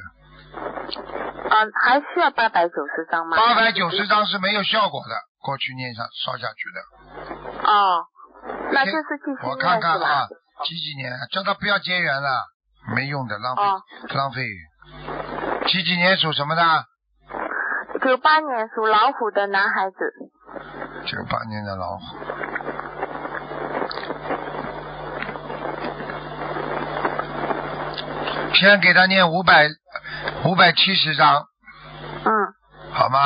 [1.55, 3.37] 啊，还需要八百九十张吗？
[3.37, 7.71] 八百九十张是没有效果的，过去念上烧下去的。
[7.71, 8.07] 哦，
[8.73, 9.55] 那这是继续我？
[9.55, 10.27] 看看啊，
[10.65, 11.13] 几几年？
[11.31, 12.43] 叫他不要结缘了，
[12.97, 13.83] 没用的，浪费、哦
[14.17, 14.43] 浪费。
[15.67, 16.63] 几几年属什么的？
[18.03, 19.97] 九八年属老虎的男孩子。
[21.07, 22.03] 九八年的老虎。
[28.55, 29.69] 先给他念五百
[30.45, 31.47] 五百七十张，
[32.25, 32.31] 嗯
[32.93, 33.19] 好吗？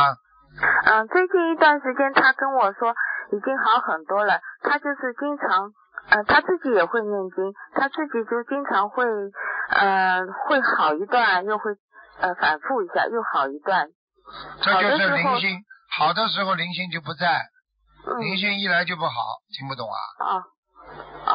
[0.86, 2.94] 嗯，最近一段时间他跟我说
[3.32, 5.72] 已经好很多了，他就是经常。
[6.08, 9.04] 呃，他自己也会念经，他自己就经常会，
[9.68, 11.70] 呃，会好一段，又会，
[12.20, 13.88] 呃，反复一下，又好一段。
[14.62, 15.58] 这就是灵性，
[15.90, 17.26] 好的时候灵性就不在，
[18.06, 19.12] 嗯，灵性一来就不好，
[19.56, 19.98] 听不懂啊？
[20.20, 20.30] 啊
[21.26, 21.34] 啊，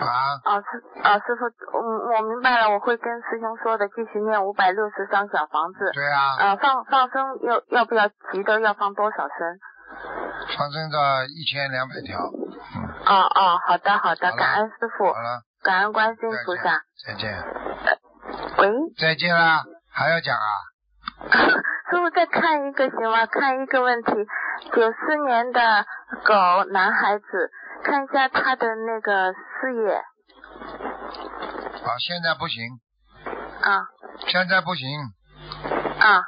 [0.00, 0.08] 啊，
[0.44, 5.90] 啊，师，啊，师傅，嗯，我明白了，我会跟师兄说的，继续念五百六十张小房子。
[5.92, 9.58] 对啊，啊，放放生要要不要急的要放多少声？
[10.58, 16.82] 放生到一千两百条，嗯，哦哦，好的好的，好了感恩师傅好，了，感恩观世音菩萨。
[17.06, 17.44] 再见，
[18.58, 18.68] 喂，
[18.98, 19.62] 再见啦，
[19.94, 20.48] 还要讲啊？
[21.90, 23.26] 师傅再看一个行吗？
[23.26, 24.12] 看一个问题，
[24.74, 25.86] 九四年的
[26.24, 27.50] 狗男孩子，
[27.84, 29.94] 看一下他的那个事业。
[31.84, 32.62] 啊，现在不行，
[33.62, 33.86] 啊。
[34.28, 34.88] 现在不行，
[36.00, 36.22] 啊。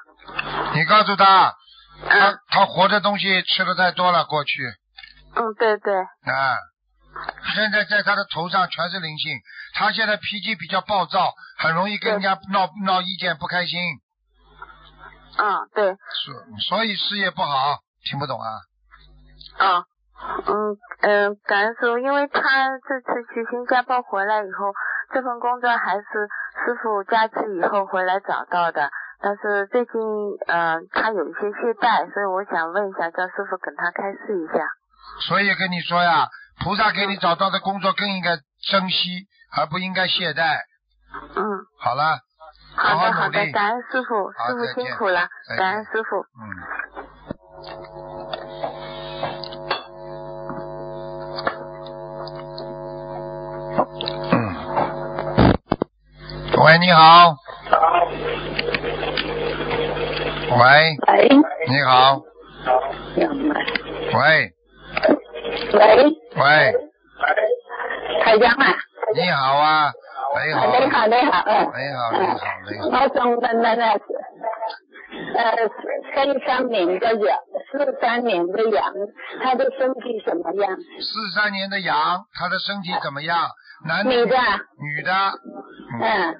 [0.75, 1.55] 你告诉他，
[2.09, 4.63] 他嗯他活的东西吃的太多了，过去。
[5.35, 6.57] 嗯，对对，啊，
[7.57, 9.33] 现在在他的头上全是灵性，
[9.73, 13.81] 他现在脾气比较暴躁，很容易跟人家闹闹意见，不开心，
[15.39, 16.35] 嗯对，所
[16.69, 18.49] 所以事业不好，听不懂啊？
[19.57, 19.85] 啊
[20.47, 22.41] 嗯嗯，感恩师傅，因为他
[22.89, 24.73] 这次去新加坡回来以后，
[25.15, 28.91] 这份工作还是师傅加持以后回来找到的。
[29.21, 29.93] 但是最近，
[30.47, 34.61] 呃，他有一些懈怠，所以我想问一下，叫师傅跟他开示一下。
[35.29, 36.29] 所以跟你说呀，
[36.63, 38.39] 菩萨给你找到的工作更应该
[38.71, 40.59] 珍惜，而不应该懈怠。
[41.35, 41.43] 嗯，
[41.79, 42.21] 好了，
[42.75, 43.53] 好好的好的，努力。
[43.53, 46.27] 感恩师傅，师傅辛苦了再，感恩师傅。
[46.41, 46.43] 嗯。
[54.33, 54.35] 嗯。
[56.65, 57.37] 喂，你好。
[60.49, 61.29] 喂，喂，
[61.69, 62.21] 你好。
[64.15, 64.53] 喂
[65.57, 66.05] 喂，
[66.37, 66.75] 喂，
[68.23, 68.75] 台长啊，
[69.15, 69.91] 你好啊，
[70.45, 72.37] 你好，你好，你好，嗯，你好，你好，
[72.69, 72.87] 你好。
[72.89, 73.99] 我想問問啊，
[75.35, 75.57] 呃，
[76.15, 77.39] 三三年的羊，
[77.73, 78.93] 四三年的羊，
[79.43, 80.77] 他的身体怎么样？
[80.77, 83.49] 四三年的羊，他的身体怎么样？
[83.87, 84.11] 男的？
[84.11, 85.13] 女的，女的？
[85.95, 86.35] 嗯，嗯，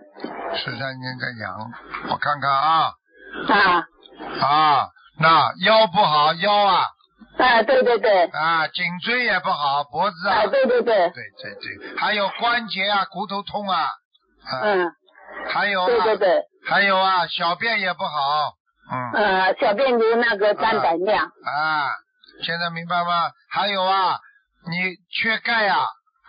[0.57, 1.73] 四三年的羊，
[2.11, 2.93] 我看看啊
[3.49, 3.87] 啊，
[4.47, 6.85] 啊，那腰不好，腰啊
[7.39, 14.91] 啊，对对对，啊，颈椎也不好，脖子啊，啊，对对对，对对对，还有关节啊，骨头痛啊，啊，嗯，
[15.53, 18.55] 还有啊，對對對，还有啊，小便也不好，
[18.91, 19.13] 嗯。
[19.23, 21.91] 呃，小便如那个蛋白量，啊，
[22.43, 23.31] 现在明白吗？
[23.51, 24.19] 还有啊，
[24.71, 25.87] 你缺钙啊，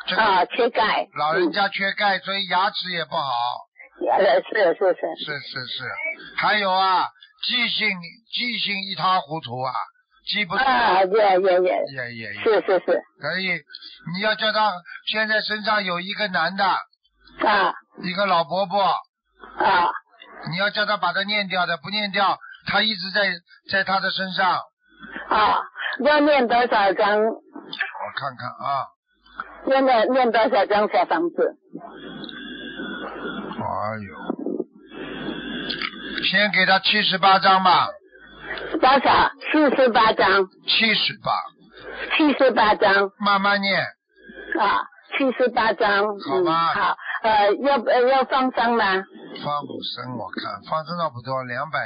[0.08, 3.32] 这个啊，缺钙，老人家缺钙，所以牙齿也不好。
[4.12, 5.84] 呃，是是是，是是是，
[6.38, 7.08] 还有啊，
[7.44, 7.90] 记性
[8.32, 9.74] 记性一塌糊涂啊，
[10.28, 13.60] 记不住，啊，也也也，也也也是是是，可以。
[14.14, 14.72] 你要叫他
[15.08, 16.78] 现在身上有一个男的，啊
[18.04, 19.90] 一个老伯伯，啊
[20.50, 22.38] 你要叫他把他念掉的，不念掉，
[22.68, 23.34] 他一直在
[23.72, 24.60] 在他的身上。
[25.30, 25.60] 啊，
[26.04, 27.20] 要念多少张？
[27.20, 27.42] 我
[28.16, 28.88] 看看啊，
[29.68, 31.58] 要念念多少张小房子？
[33.60, 33.64] 哎
[34.08, 34.16] 呦，
[36.24, 37.90] 先给他七十八张吧，
[38.80, 39.32] 多少？
[39.52, 41.32] 四十八张，七十八，
[42.16, 43.82] 七十八张慢慢念。
[44.60, 44.82] 啊，
[45.18, 46.06] 七十八张。
[46.06, 48.86] 嗯，好吧好，呃，要呃要放生吗？
[49.44, 51.80] 放不生，我看放生倒不多，两百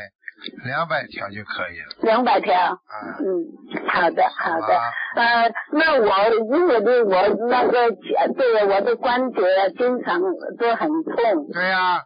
[0.66, 1.96] 两百条就可以了。
[2.02, 2.54] 两百条。
[2.56, 2.78] 啊，
[3.20, 3.26] 嗯，
[3.90, 4.68] 好的，好的。
[4.68, 7.92] 吧呃，那我因为呢，我那个
[8.38, 9.42] 对我的关节
[9.78, 10.22] 经常
[10.58, 11.52] 都很痛。
[11.54, 12.02] 对呀、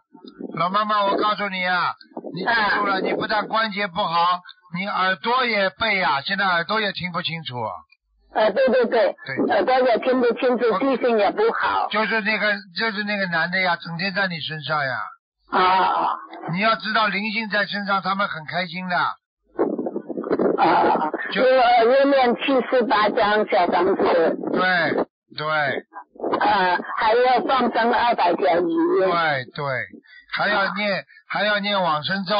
[0.58, 1.94] 老妈妈，我告诉你啊，
[2.34, 4.40] 你记住了，你不但关节不好，
[4.74, 7.54] 你耳朵也背呀、现在耳朵也听不清楚，
[8.34, 11.88] 呃，对对对，对耳朵也听不清楚，记性也不好。
[11.90, 14.98] 就是那个就是那个男的呀，整天在你身上呀。
[15.50, 16.08] 啊啊
[16.52, 18.96] 你要知道灵性在身上，他们很开心的。
[18.96, 21.10] 啊啊！
[21.32, 24.02] 就我要念七十八张小房子，
[24.52, 25.46] 对对
[26.40, 29.64] 呃，还要放生二百条鱼，对对，
[30.34, 32.34] 还要念还要念往生咒。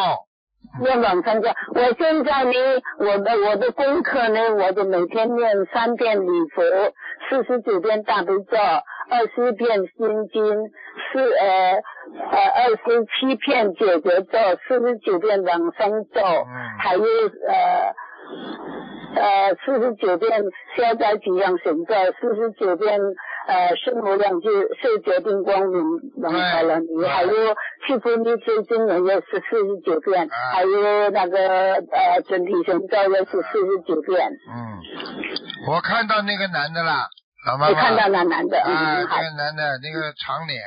[0.81, 1.49] 念往生咒。
[1.75, 2.53] 我现在呢，
[2.99, 6.63] 我的我的功课呢，我就每天念三遍礼佛，
[7.29, 8.57] 四十九遍大悲咒，
[9.11, 10.71] 二十遍心经，
[11.13, 11.81] 四呃
[12.31, 17.95] 呃二十七遍解决咒，四十九遍往生咒，嗯还有呃。
[19.15, 20.43] 呃，四十九遍
[20.77, 23.01] 消灾吉祥神咒，四十九遍
[23.47, 24.49] 呃生活两句
[24.81, 25.83] 是决定光明
[26.19, 27.31] 能开了你，还有
[27.87, 34.29] 七福密咒经文也是四十九遍，啊还有那个呃准提神咒也是四十九遍。
[34.51, 34.81] 嗯，
[35.71, 37.07] 我看到那个男的了，
[37.47, 37.69] 老妈妈。
[37.69, 39.23] 你看到那男的，啊，那。
[39.23, 40.61] 个男的，那个长脸，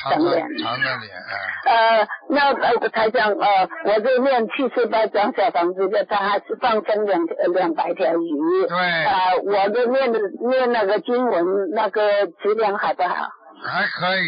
[0.00, 8.66] 长脸长的脸，哎，呃，那呃，台长，呃，我就念七十八张小房子，叫他还是放生两呃两百条鱼。
[8.68, 13.28] 对，呃，我的念的念那个经文，那个质量好不好？
[13.64, 14.24] 还可以。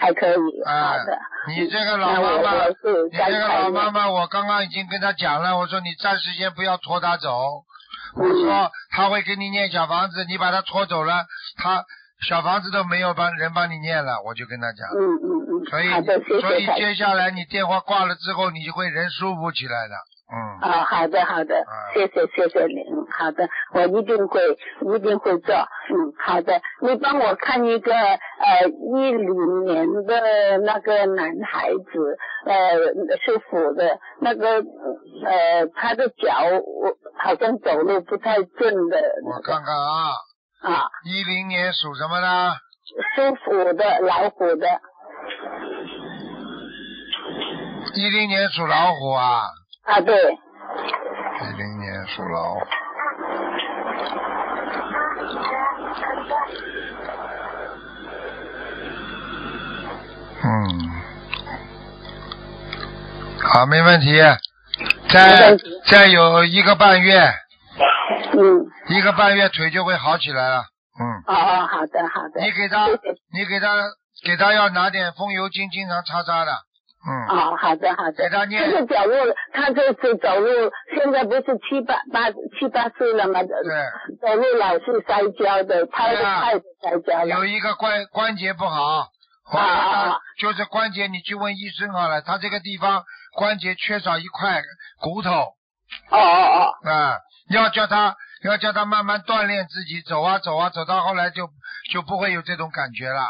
[0.00, 1.18] 还可以，啊好的。
[1.48, 7.28] 你这个老妈妈，我是你这个老妈妈，我刚刚已经跟她讲了，我说你暂时先不要拖她走，
[8.16, 11.84] 我嗯说他会给你念小房子，你把他拖走了，他
[12.28, 19.94] 小房子都没有帮人帮你念了，我就跟他讲，嗯嗯嗯，所以所以接下来你电话挂了之后，你就会人舒服起来的，
[20.30, 24.40] 嗯，啊，好的好的啊，谢谢谢谢你，嗯好的，我一定会
[24.94, 32.76] 一定会做，嗯，好的，你帮我看一个呃一零年的那个男孩子，呃
[33.24, 34.46] 是虎的，那个
[35.24, 40.10] 呃他的脚我好像走路不太正的，我看看啊，
[40.60, 42.52] 啊，一零年属什么呢？
[43.16, 44.66] 属虎的老虎的，
[47.94, 49.42] 一零年属老虎啊，
[49.88, 52.60] 啊对，一零年属老虎。
[60.44, 60.46] 嗯，
[63.42, 64.20] 好，没问题。
[65.08, 67.18] 再再有一个半月，
[68.32, 70.66] 嗯，一个半月腿就会好起来了。
[71.00, 72.86] 嗯，哦哦，好的好的，你给他
[73.32, 73.74] 你给他，
[74.22, 76.52] 给他要拿点风油精，经常擦擦的。
[77.06, 78.28] 嗯，哦，好的好的。
[78.28, 79.14] 他念这个走路，
[79.52, 80.48] 他这次走路，
[80.94, 83.40] 现在不是七八八七八岁了吗？
[83.42, 87.26] 对，走路老是摔跤的，他对啊太摔跤了。
[87.26, 89.06] 有一个关关节不好，
[89.52, 93.04] 我啊就是关节，你去问医生好了，他这个地方
[93.36, 94.62] 关节缺少一块
[95.00, 95.30] 骨头
[96.10, 97.16] 哦哦哦，啊，
[97.50, 101.48] 要叫他要叫他慢慢锻炼自己，走啊走啊，走到后来就
[101.92, 103.22] 就不会有这种感觉了。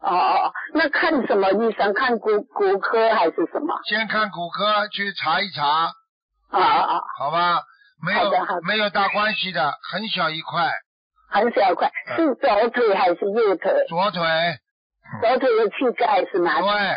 [0.00, 1.92] 哦哦哦，那看什么医生？
[1.94, 3.74] 看骨骨科还是什么？
[3.88, 5.64] 先看骨科去查一查，
[6.50, 7.62] 啊啊啊，好吧？
[8.00, 8.30] 没有
[8.62, 10.70] 没有大关系的，很小一块，
[11.30, 12.16] 很小一块，嗯。
[12.16, 13.72] 是左腿还是右腿？
[13.88, 14.24] 左腿，
[15.20, 16.66] 左腿的膝盖是哪里？
[16.66, 16.96] 对，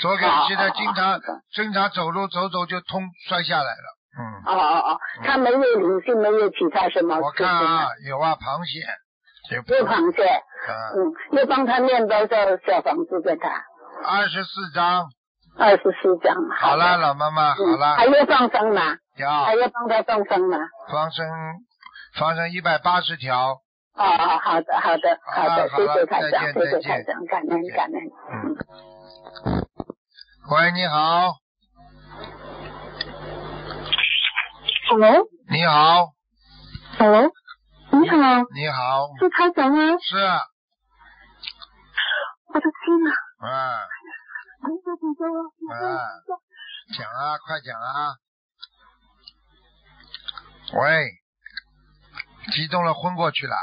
[0.00, 1.20] 左腿好现在经常
[1.54, 4.22] 经常走路走走就痛摔下来了，嗯。
[4.46, 8.80] 哦哦哦，他没有灵性，没有其他什么我看啊，有啊，螃蟹，
[9.50, 12.26] 有有螃蟹，啊，嗯，要帮他念多少
[12.66, 13.48] 小房子给他？
[14.04, 15.08] 二十四张，
[15.58, 16.36] 二十四张。
[16.58, 18.96] 好了，老妈妈，好嗯，了还，要放生吗？
[19.18, 20.56] 要还要帮他放生吗？
[20.90, 21.26] 放生，
[22.18, 23.54] 放生一百八十条，
[23.94, 27.94] 哦哦，好的好的好的，谢谢台长，谢谢再见台长，感恩感恩。
[28.32, 28.56] 嗯。
[30.50, 31.34] 喂，你好
[34.88, 36.08] ，Hello，你好
[36.98, 37.30] ，Hello，
[37.92, 38.16] 你好，
[38.54, 39.98] 你好，是台长吗？
[39.98, 40.16] 是，
[42.46, 43.10] 我的天哪！
[43.48, 43.82] 啊，
[44.62, 45.38] 你说你说我，
[45.74, 45.78] 啊，
[46.96, 48.14] 讲啊，快讲啊！
[50.72, 51.10] 喂，
[52.52, 53.56] 激动了，昏过去了。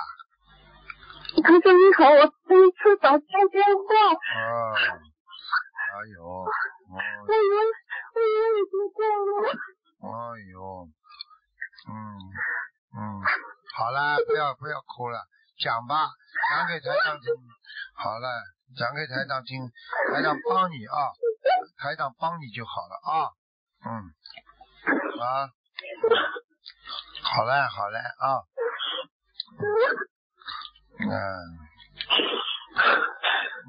[1.44, 6.46] 台长你好，我第一次打进电话，哦，哎呦，哦，
[6.92, 7.56] 我以为
[8.14, 9.32] 我以为已经过了。
[10.04, 10.08] 哎
[10.52, 10.88] 呦，
[11.90, 11.96] 嗯
[12.98, 13.00] 嗯，
[13.78, 15.22] 好了，不要不要哭了，
[15.60, 16.10] 讲吧，
[16.50, 17.32] 讲给台长听。
[17.94, 18.28] 好了，
[18.76, 19.70] 讲给台长听，
[20.12, 21.14] 台长帮你啊，
[21.78, 23.30] 台长帮你就好了啊。
[23.86, 24.10] 嗯，
[25.22, 25.54] 啊，
[27.22, 28.42] 好嘞好嘞啊。
[31.00, 31.06] 嗯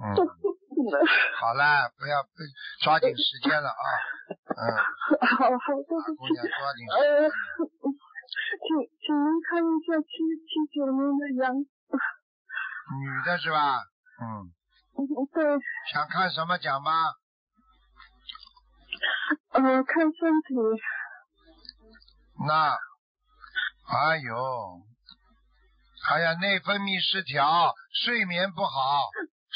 [0.00, 0.16] 嗯，
[1.38, 2.28] 好了，不要不
[2.82, 3.84] 抓紧时间了啊。
[4.56, 4.58] 嗯，
[5.36, 5.52] 好好。
[6.16, 7.30] 姑娘抓紧时呃间。，
[8.28, 10.12] 请请您看一下七
[10.44, 11.56] 七九年的羊，
[13.00, 13.80] 女的是吧？
[14.20, 14.52] 嗯，
[14.96, 15.00] 嗯
[15.32, 15.44] 对，
[15.92, 16.92] 想看什么讲吧？
[19.52, 20.54] 呃，看身体，
[22.46, 22.76] 那，
[23.88, 24.82] 哎呦，
[26.10, 27.74] 哎呀，内分泌失调，
[28.04, 29.08] 睡眠不好，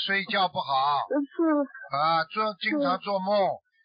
[0.07, 1.97] 睡觉不好是。
[1.97, 3.37] 啊，做经常做梦，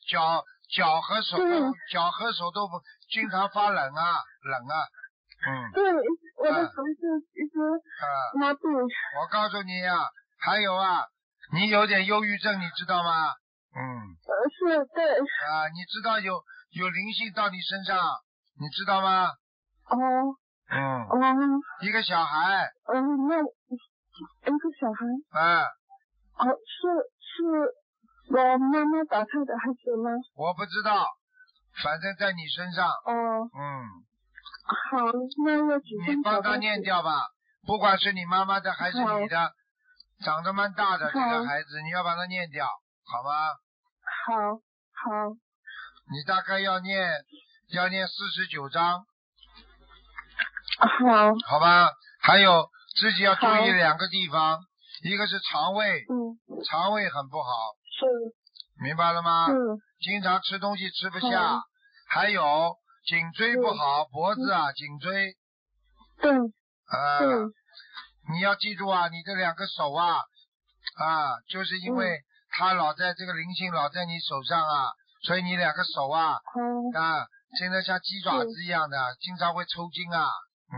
[0.07, 0.43] 脚
[0.75, 2.79] 脚和手嗯脚和手都不
[3.09, 4.03] 经常发冷啊，
[4.43, 4.75] 冷啊，
[5.47, 5.71] 嗯。
[5.73, 5.83] 对，
[6.37, 6.65] 我的啊。
[6.65, 7.01] 手是
[7.35, 7.57] 一直
[8.03, 8.05] 啊，
[8.39, 8.67] 麻痹，
[9.19, 9.97] 我告诉你呀、
[10.39, 11.05] 还有啊，
[11.53, 13.31] 你有点忧郁症，你知道吗？
[13.75, 13.81] 嗯。
[14.27, 16.33] 呃，是对，啊，你知道有
[16.71, 17.97] 有灵性到你身上，
[18.59, 19.27] 你知道吗？
[19.89, 19.97] 哦。
[20.69, 21.15] 嗯，哦，
[21.81, 22.99] 一个小孩，嗯，
[23.29, 25.05] 那一个小孩，
[25.39, 26.87] 啊，哦，是
[27.23, 30.11] 是我妈妈打胎的孩子吗？
[30.35, 31.07] 我不知道，
[31.83, 33.61] 反正在你身上，哦，嗯，
[34.91, 34.97] 好，
[35.45, 36.81] 那要几你帮他念？
[36.81, 37.27] 掉吧，
[37.65, 39.51] 不管是你妈妈的还是你的，
[40.23, 41.29] 长得蛮大的这好。
[41.29, 42.65] 个孩子，你要把他念掉，
[43.05, 43.49] 好吗？
[44.25, 45.29] 好，好，
[46.11, 47.11] 你大概要念
[47.69, 49.05] 要念四十九章，
[50.79, 51.91] 好，好吧？
[52.19, 52.69] 还有
[52.99, 54.59] 自己要注意两个地方，
[55.03, 57.49] 一个是肠胃，嗯，肠胃很不好，
[57.91, 58.05] 是
[58.81, 59.47] 明白了吗？
[59.47, 59.53] 嗯，
[59.99, 61.61] 经常吃东西吃不下好，
[62.09, 62.75] 还有
[63.05, 65.35] 颈椎不好，脖子啊，颈椎，
[66.21, 66.31] 对。
[66.89, 67.53] 呃，对，
[68.33, 70.19] 你要记住啊，你这两个手啊，
[70.97, 71.95] 啊，就是因嗯。
[71.95, 72.19] 为
[72.49, 74.91] 它老在这个灵性老在你手上啊，
[75.23, 77.27] 所以你两个手啊，好，啊，
[77.59, 80.29] 现在像鸡爪子一样的，经常会抽筋啊，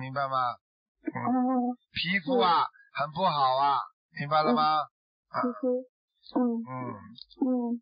[0.02, 0.56] 明白吗？
[1.04, 3.80] 嗯，哦，皮肤啊很不好啊，
[4.20, 4.80] 明白了吗？
[5.30, 5.42] 啊。
[5.42, 5.68] 其实，
[6.40, 6.64] 嗯。
[6.68, 6.96] 嗯，
[7.46, 7.82] 嗯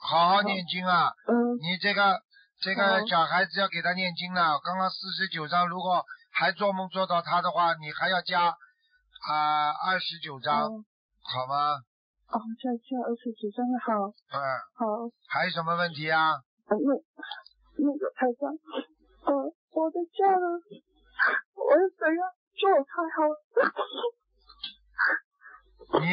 [0.00, 2.20] 好好念经啊，嗯，你这个
[2.60, 4.58] 这个小孩子要给他念经了。
[4.60, 10.84] 刚刚四十九章，如果还做梦做到他的话，你还要加啊二十九章，哦，
[11.22, 11.72] 好吗？
[12.28, 14.38] 哦，再加二十九张，好，嗯，
[14.74, 16.34] 好，还有什么问题啊？
[16.68, 16.90] 嗯那
[17.78, 18.50] 那个台长，
[19.26, 19.32] 呃，
[19.72, 20.42] 我的家人，
[21.54, 22.20] 我要怎样
[22.56, 23.18] 做才好？
[26.00, 26.06] 你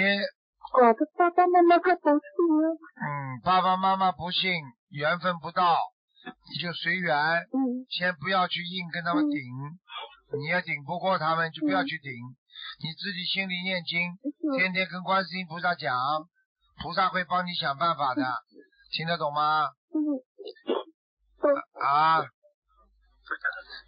[0.73, 2.65] 我的爸爸妈妈他不信啊，
[2.97, 4.51] 嗯，爸爸妈妈不信，
[4.89, 5.77] 缘分不到，
[6.49, 7.15] 你就随缘，
[7.53, 9.39] 嗯先不要去硬跟他们顶。
[10.33, 12.09] 你要顶不过他们，就不要嗯去顶。
[12.81, 14.17] 你自己心里念经，
[14.57, 15.95] 天天跟观世音菩萨讲，
[16.81, 18.23] 菩萨会帮你想办法的，
[18.91, 19.69] 听得懂吗？
[19.93, 20.01] 嗯，
[21.85, 22.25] 啊！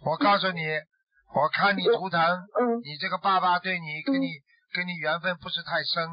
[0.04, 0.62] 我告诉你，
[1.34, 4.28] 我看你图腾，嗯你这个爸爸对你跟你
[4.72, 6.08] 跟你缘分不是太深，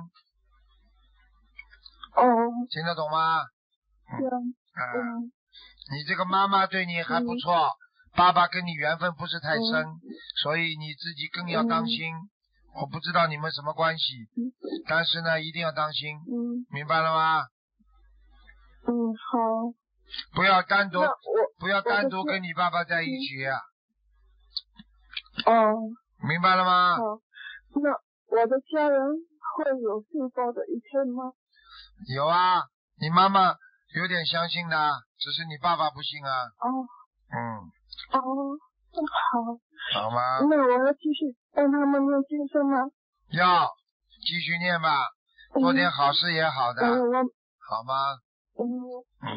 [2.15, 2.23] 哦，
[2.69, 3.41] 听得懂吗？
[4.17, 4.31] 这样，
[4.73, 5.31] 啊，嗯。
[5.91, 7.71] 你这个妈妈对你还不错，
[8.15, 9.85] 爸爸跟你缘分不是太深，
[10.41, 12.13] 所以你自己更要当心。
[12.75, 14.49] 我不知道你们什么关系，嗯。
[14.87, 16.65] 但是呢，一定要当心，嗯。
[16.71, 17.43] 明白了吗？
[18.85, 19.73] 嗯，好，
[20.33, 21.09] 不要单独我
[21.59, 23.57] 不要单独跟你爸爸在一起，啊。
[25.45, 25.75] 哦。
[26.27, 26.95] 明白了吗？
[26.97, 27.01] 好，
[27.75, 27.91] 那
[28.37, 28.99] 我的家人
[29.55, 31.33] 会有幸福的一天吗？
[32.07, 32.61] 有啊，
[32.99, 33.55] 你妈妈
[33.95, 34.75] 有点相信的，
[35.19, 36.43] 只是你爸爸不信啊。
[36.59, 36.87] 哦。
[37.33, 37.39] 嗯，
[38.13, 38.21] 哦，
[38.93, 40.39] 好，好吗？
[40.49, 42.77] 那我要继续帮他们念经是吗？
[43.31, 43.69] 要
[44.25, 45.07] 继续念吧，
[45.59, 48.17] 做点好事也好的，好吗？
[48.59, 48.63] 嗯，
[49.21, 49.27] 嗯。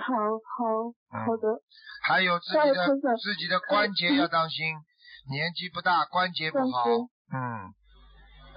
[0.00, 1.62] 好好好嗯，的，
[2.02, 4.74] 还有自己的自己的关节要当心，
[5.32, 6.84] 年纪不大，关节不好。
[7.32, 7.72] 嗯，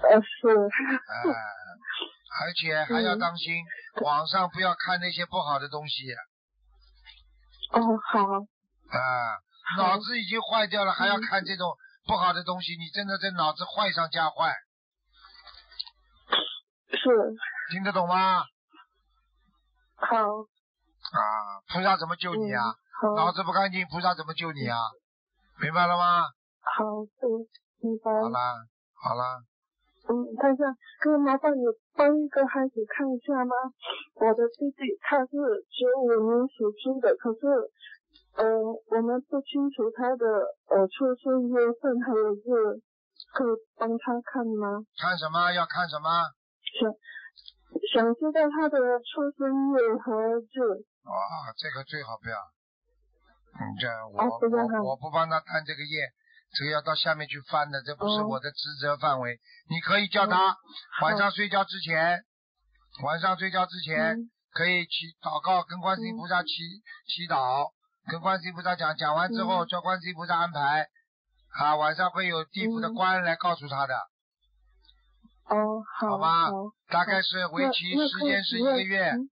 [0.02, 1.24] 呃是，哎，
[2.30, 3.64] 而且还要嗯当心，
[4.02, 6.12] 网上不要看那些不好的东西，
[7.72, 7.80] 哦
[8.12, 8.20] 好，
[8.98, 9.38] 啊，
[9.76, 11.76] 脑子已经坏掉了，还要看这种
[12.06, 14.54] 不好的东西，你真的在脑子坏上加坏，
[16.90, 17.08] 是
[17.72, 18.44] 听得懂吗？
[19.96, 22.62] 好啊，菩萨怎么救你啊？
[23.16, 24.78] 脑子不干净，菩萨怎么救你啊？
[25.60, 26.22] 明白了吗？
[26.62, 26.84] 好，
[27.20, 27.28] 对，
[27.82, 28.10] 明白。
[28.12, 28.54] 好啦，
[28.94, 29.42] 好啦，
[30.10, 30.66] 嗯，看一下，
[30.98, 31.62] 可以麻烦你
[31.94, 33.54] 帮一个孩子看一下吗？
[34.18, 35.30] 我的弟弟他是
[35.70, 37.46] 九五年属猪的，可是
[38.34, 38.42] 呃，
[38.90, 40.26] 我们不清楚他的
[40.66, 42.82] 呃出生月份还有日，
[43.38, 44.82] 可以帮他看吗？
[44.98, 45.52] 看什么？
[45.54, 46.10] 要看什么？
[46.82, 46.90] 想
[47.94, 49.46] 想知道他的出生
[49.78, 50.58] 月和日。
[51.06, 51.14] 哦，
[51.56, 52.34] 这个最好不要。
[53.54, 56.06] 嗯，这我、哦不要看我我不帮他看这个业，
[56.52, 58.26] 这个要到下面去翻的，这不是哦。
[58.28, 59.38] 我的职责范围。
[59.68, 60.56] 你可以叫他
[61.02, 62.22] 晚上睡觉之前，
[63.04, 64.30] 晚上睡觉之前、嗯。
[64.52, 66.48] 可以祈祷告，跟观世音菩萨祈、
[67.06, 67.70] 祈祷，
[68.10, 69.68] 跟观世音菩萨讲，讲完之后嗯。
[69.68, 70.86] 叫观世音菩萨安排。
[71.58, 73.94] 啊，晚上会有地府的嗯官来告诉他的，
[75.48, 76.48] 哦，好，好吧，
[76.88, 79.28] 大概是为期时间是一个月，嗯。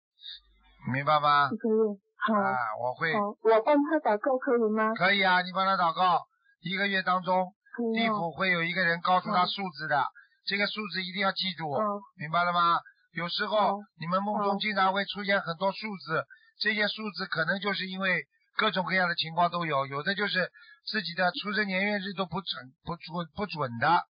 [0.93, 1.49] 明白吗？
[1.53, 1.57] 一？
[1.57, 4.93] 个月，好，啊，我会好，我帮他祷告可以吗？
[4.95, 6.27] 可以啊，你帮他祷告，
[6.61, 7.53] 一个月当中，
[7.95, 8.09] 地。
[8.09, 10.05] 府会有一个人告诉他数字的，
[10.47, 12.79] 这个数字一定要记住，哦，明白了吗？
[13.13, 16.25] 有时候好你们梦中经常会出现很多数字，
[16.61, 18.25] 这些数字可能就是因为
[18.57, 20.51] 各种各样的情况都有，有的就是
[20.87, 24.03] 自己的出生年月日都不准、不准、不准的，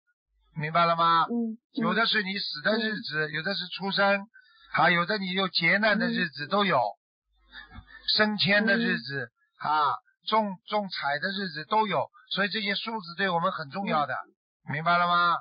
[0.55, 1.25] 明白了吗？
[1.25, 4.27] 嗯，有的是你死的日子，有的是出生，
[4.73, 6.81] 还有的你有劫难的日子都有，
[8.17, 9.93] 升迁的日子、啊，
[10.27, 14.15] 中中彩的日子都有，所以这些数字对我们很重要的，
[14.69, 15.37] 明白了吗？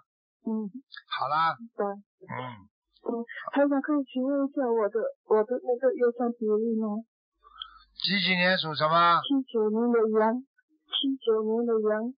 [0.45, 0.69] 嗯，
[1.09, 1.85] 好啦，对。
[2.25, 3.21] 嗯，
[3.53, 7.01] 还想可以请问一下我的我的那个右上比例吗？
[8.01, 9.21] 几几年属什么？
[9.21, 10.41] 七九年的羊，
[10.89, 12.13] 七九年的羊，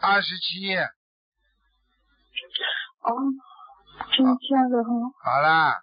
[0.00, 0.74] 二十七，
[3.00, 3.10] 哦，
[4.12, 4.90] 真假的哈，
[5.24, 5.80] 好啦，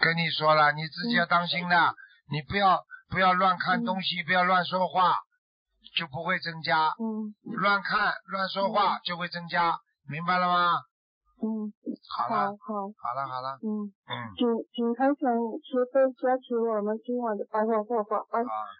[0.00, 1.94] 跟你说了，你自己要当心的，
[2.30, 5.16] 你不要不要乱看东西，不要乱说话，
[5.96, 6.88] 就不会增加。
[6.98, 7.34] 嗯。
[7.56, 10.78] 乱看乱说话就会增加，明白了吗？
[11.42, 11.68] 嗯，
[12.08, 13.04] 好好了，好，好。
[13.12, 15.28] 了，好了，嗯，嗯，请请台长
[15.60, 18.24] 慈悲加持我们今晚的白话佛法，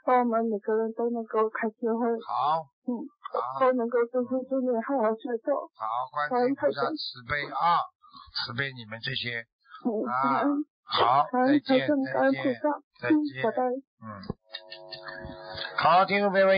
[0.06, 2.94] 帮我们每个人都能够开智慧，好，嗯，
[3.28, 5.84] 好，都能够自知自念，好好学做，好，
[6.14, 7.82] 观世音菩萨慈悲啊，
[8.46, 9.44] 慈悲你们这些，
[9.84, 10.46] 嗯，啊
[10.88, 12.54] 好，再见再见，
[13.10, 13.62] 嗯，见拜拜。
[13.64, 14.06] 嗯，
[15.76, 16.52] 好，听众朋友们。